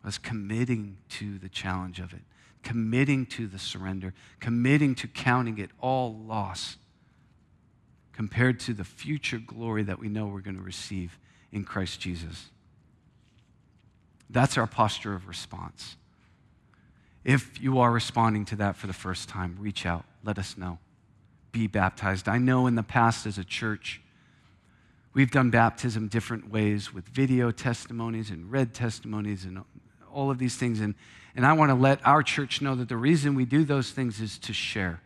as 0.04 0.18
committing 0.18 0.98
to 1.10 1.38
the 1.38 1.48
challenge 1.48 2.00
of 2.00 2.12
it, 2.12 2.22
committing 2.64 3.24
to 3.26 3.46
the 3.46 3.58
surrender, 3.58 4.14
committing 4.40 4.96
to 4.96 5.06
counting 5.06 5.58
it 5.58 5.70
all 5.80 6.16
loss 6.16 6.76
compared 8.12 8.60
to 8.60 8.74
the 8.74 8.84
future 8.84 9.38
glory 9.38 9.82
that 9.84 9.98
we 9.98 10.08
know 10.08 10.26
we're 10.26 10.40
going 10.40 10.56
to 10.56 10.62
receive 10.62 11.18
in 11.50 11.64
Christ 11.64 12.00
Jesus. 12.00 12.50
That's 14.30 14.56
our 14.56 14.66
posture 14.66 15.14
of 15.14 15.28
response. 15.28 15.96
If 17.24 17.62
you 17.62 17.78
are 17.80 17.92
responding 17.92 18.44
to 18.46 18.56
that 18.56 18.76
for 18.76 18.86
the 18.86 18.92
first 18.92 19.28
time, 19.28 19.56
reach 19.60 19.86
out, 19.86 20.04
let 20.24 20.38
us 20.38 20.56
know. 20.56 20.78
Be 21.52 21.66
baptized. 21.66 22.28
I 22.28 22.38
know 22.38 22.66
in 22.66 22.74
the 22.74 22.82
past 22.82 23.26
as 23.26 23.38
a 23.38 23.44
church, 23.44 24.00
we've 25.12 25.30
done 25.30 25.50
baptism 25.50 26.08
different 26.08 26.50
ways 26.50 26.92
with 26.92 27.06
video 27.08 27.50
testimonies 27.50 28.30
and 28.30 28.50
read 28.50 28.74
testimonies 28.74 29.44
and 29.44 29.62
all 30.12 30.30
of 30.30 30.38
these 30.38 30.56
things. 30.56 30.80
And, 30.80 30.94
and 31.36 31.46
I 31.46 31.52
want 31.52 31.70
to 31.70 31.74
let 31.74 32.04
our 32.06 32.22
church 32.22 32.62
know 32.62 32.74
that 32.74 32.88
the 32.88 32.96
reason 32.96 33.34
we 33.34 33.44
do 33.44 33.64
those 33.64 33.90
things 33.90 34.20
is 34.20 34.38
to 34.38 34.52
share 34.52 35.00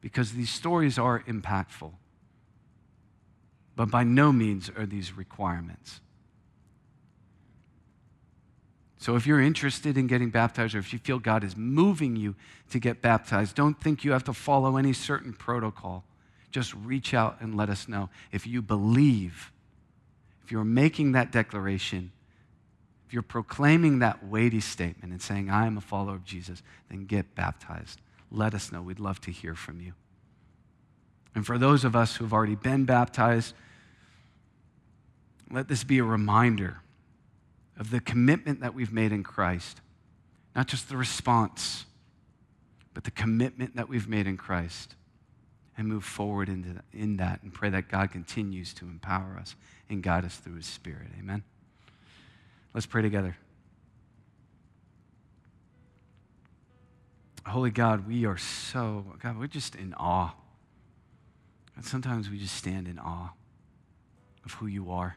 because 0.00 0.32
these 0.32 0.50
stories 0.50 0.98
are 0.98 1.24
impactful 1.26 1.92
but 3.78 3.92
by 3.92 4.02
no 4.02 4.32
means 4.32 4.68
are 4.76 4.86
these 4.86 5.16
requirements. 5.16 6.00
So 8.96 9.14
if 9.14 9.24
you're 9.24 9.40
interested 9.40 9.96
in 9.96 10.08
getting 10.08 10.30
baptized 10.30 10.74
or 10.74 10.80
if 10.80 10.92
you 10.92 10.98
feel 10.98 11.20
God 11.20 11.44
is 11.44 11.56
moving 11.56 12.16
you 12.16 12.34
to 12.70 12.80
get 12.80 13.00
baptized, 13.00 13.54
don't 13.54 13.80
think 13.80 14.02
you 14.02 14.10
have 14.10 14.24
to 14.24 14.32
follow 14.32 14.78
any 14.78 14.92
certain 14.92 15.32
protocol. 15.32 16.02
Just 16.50 16.74
reach 16.74 17.14
out 17.14 17.36
and 17.40 17.54
let 17.54 17.70
us 17.70 17.86
know. 17.86 18.10
If 18.32 18.48
you 18.48 18.62
believe, 18.62 19.52
if 20.42 20.50
you're 20.50 20.64
making 20.64 21.12
that 21.12 21.30
declaration, 21.30 22.10
if 23.06 23.12
you're 23.12 23.22
proclaiming 23.22 24.00
that 24.00 24.26
weighty 24.26 24.58
statement 24.58 25.12
and 25.12 25.22
saying, 25.22 25.50
I 25.50 25.68
am 25.68 25.78
a 25.78 25.80
follower 25.80 26.16
of 26.16 26.24
Jesus, 26.24 26.64
then 26.90 27.06
get 27.06 27.36
baptized. 27.36 28.00
Let 28.32 28.54
us 28.54 28.72
know. 28.72 28.82
We'd 28.82 28.98
love 28.98 29.20
to 29.20 29.30
hear 29.30 29.54
from 29.54 29.80
you. 29.80 29.92
And 31.36 31.46
for 31.46 31.58
those 31.58 31.84
of 31.84 31.94
us 31.94 32.16
who 32.16 32.24
have 32.24 32.32
already 32.32 32.56
been 32.56 32.84
baptized, 32.84 33.54
let 35.50 35.68
this 35.68 35.84
be 35.84 35.98
a 35.98 36.04
reminder 36.04 36.82
of 37.78 37.90
the 37.90 38.00
commitment 38.00 38.60
that 38.60 38.74
we've 38.74 38.92
made 38.92 39.12
in 39.12 39.22
Christ. 39.22 39.80
Not 40.54 40.66
just 40.66 40.88
the 40.88 40.96
response, 40.96 41.86
but 42.92 43.04
the 43.04 43.10
commitment 43.10 43.76
that 43.76 43.88
we've 43.88 44.08
made 44.08 44.26
in 44.26 44.36
Christ. 44.36 44.94
And 45.76 45.86
move 45.86 46.04
forward 46.04 46.48
into, 46.48 46.82
in 46.92 47.18
that 47.18 47.40
and 47.44 47.54
pray 47.54 47.70
that 47.70 47.88
God 47.88 48.10
continues 48.10 48.74
to 48.74 48.86
empower 48.86 49.36
us 49.38 49.54
and 49.88 50.02
guide 50.02 50.24
us 50.24 50.36
through 50.36 50.56
His 50.56 50.66
Spirit. 50.66 51.06
Amen. 51.16 51.44
Let's 52.74 52.86
pray 52.86 53.00
together. 53.00 53.36
Holy 57.46 57.70
God, 57.70 58.08
we 58.08 58.26
are 58.26 58.36
so, 58.36 59.04
God, 59.22 59.38
we're 59.38 59.46
just 59.46 59.76
in 59.76 59.94
awe. 59.94 60.34
And 61.76 61.84
sometimes 61.84 62.28
we 62.28 62.38
just 62.38 62.56
stand 62.56 62.88
in 62.88 62.98
awe 62.98 63.30
of 64.44 64.52
who 64.54 64.66
you 64.66 64.90
are. 64.90 65.16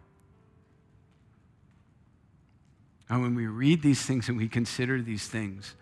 And 3.12 3.22
when 3.22 3.36
we 3.36 3.46
read 3.46 3.82
these 3.82 4.02
things 4.02 4.30
and 4.30 4.38
we 4.38 4.48
consider 4.48 5.02
these 5.02 5.28
things, 5.28 5.76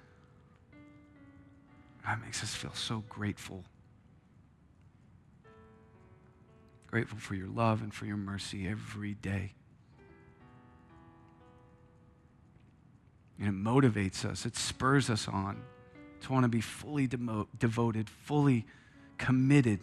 that 2.03 2.19
makes 2.21 2.41
us 2.41 2.55
feel 2.55 2.73
so 2.73 3.03
grateful. 3.07 3.63
Grateful 6.87 7.19
for 7.19 7.35
your 7.35 7.47
love 7.47 7.83
and 7.83 7.93
for 7.93 8.07
your 8.07 8.17
mercy 8.17 8.67
every 8.67 9.13
day. 9.13 9.53
And 13.37 13.47
it 13.47 13.53
motivates 13.53 14.25
us, 14.25 14.47
it 14.47 14.55
spurs 14.57 15.11
us 15.11 15.27
on 15.27 15.61
to 16.21 16.33
want 16.33 16.45
to 16.45 16.49
be 16.49 16.61
fully 16.61 17.07
devoted, 17.59 18.09
fully 18.09 18.65
committed 19.19 19.81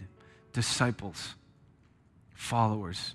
disciples, 0.53 1.37
followers 2.35 3.15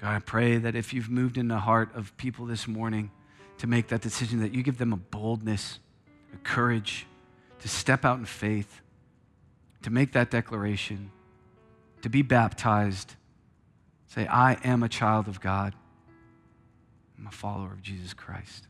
God, 0.00 0.16
I 0.16 0.18
pray 0.18 0.56
that 0.56 0.74
if 0.74 0.94
you've 0.94 1.10
moved 1.10 1.36
in 1.36 1.48
the 1.48 1.58
heart 1.58 1.94
of 1.94 2.16
people 2.16 2.46
this 2.46 2.66
morning 2.66 3.10
to 3.58 3.66
make 3.66 3.88
that 3.88 4.00
decision, 4.00 4.40
that 4.40 4.54
you 4.54 4.62
give 4.62 4.78
them 4.78 4.94
a 4.94 4.96
boldness, 4.96 5.78
a 6.32 6.38
courage 6.38 7.06
to 7.58 7.68
step 7.68 8.02
out 8.06 8.18
in 8.18 8.24
faith, 8.24 8.80
to 9.82 9.90
make 9.90 10.12
that 10.12 10.30
declaration, 10.30 11.10
to 12.00 12.08
be 12.08 12.22
baptized, 12.22 13.14
say, 14.06 14.26
I 14.26 14.56
am 14.64 14.82
a 14.82 14.88
child 14.88 15.28
of 15.28 15.42
God. 15.42 15.74
I'm 17.18 17.26
a 17.26 17.30
follower 17.30 17.72
of 17.72 17.82
Jesus 17.82 18.14
Christ. 18.14 18.68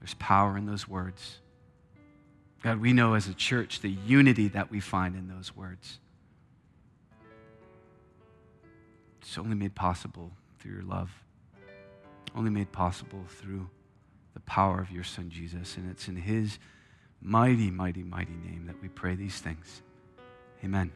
There's 0.00 0.14
power 0.14 0.58
in 0.58 0.66
those 0.66 0.88
words. 0.88 1.38
God, 2.64 2.80
we 2.80 2.92
know 2.92 3.14
as 3.14 3.28
a 3.28 3.34
church 3.34 3.80
the 3.80 3.90
unity 3.90 4.48
that 4.48 4.72
we 4.72 4.80
find 4.80 5.14
in 5.14 5.28
those 5.28 5.54
words. 5.54 6.00
It's 9.24 9.38
only 9.38 9.56
made 9.56 9.74
possible 9.74 10.32
through 10.58 10.72
your 10.72 10.82
love, 10.82 11.10
only 12.36 12.50
made 12.50 12.70
possible 12.72 13.24
through 13.28 13.68
the 14.34 14.40
power 14.40 14.80
of 14.80 14.90
your 14.90 15.02
Son 15.02 15.30
Jesus. 15.30 15.76
And 15.78 15.90
it's 15.90 16.08
in 16.08 16.16
His 16.16 16.58
mighty, 17.22 17.70
mighty, 17.70 18.02
mighty 18.02 18.34
name 18.34 18.64
that 18.66 18.80
we 18.82 18.88
pray 18.88 19.14
these 19.14 19.38
things. 19.40 19.82
Amen. 20.62 20.92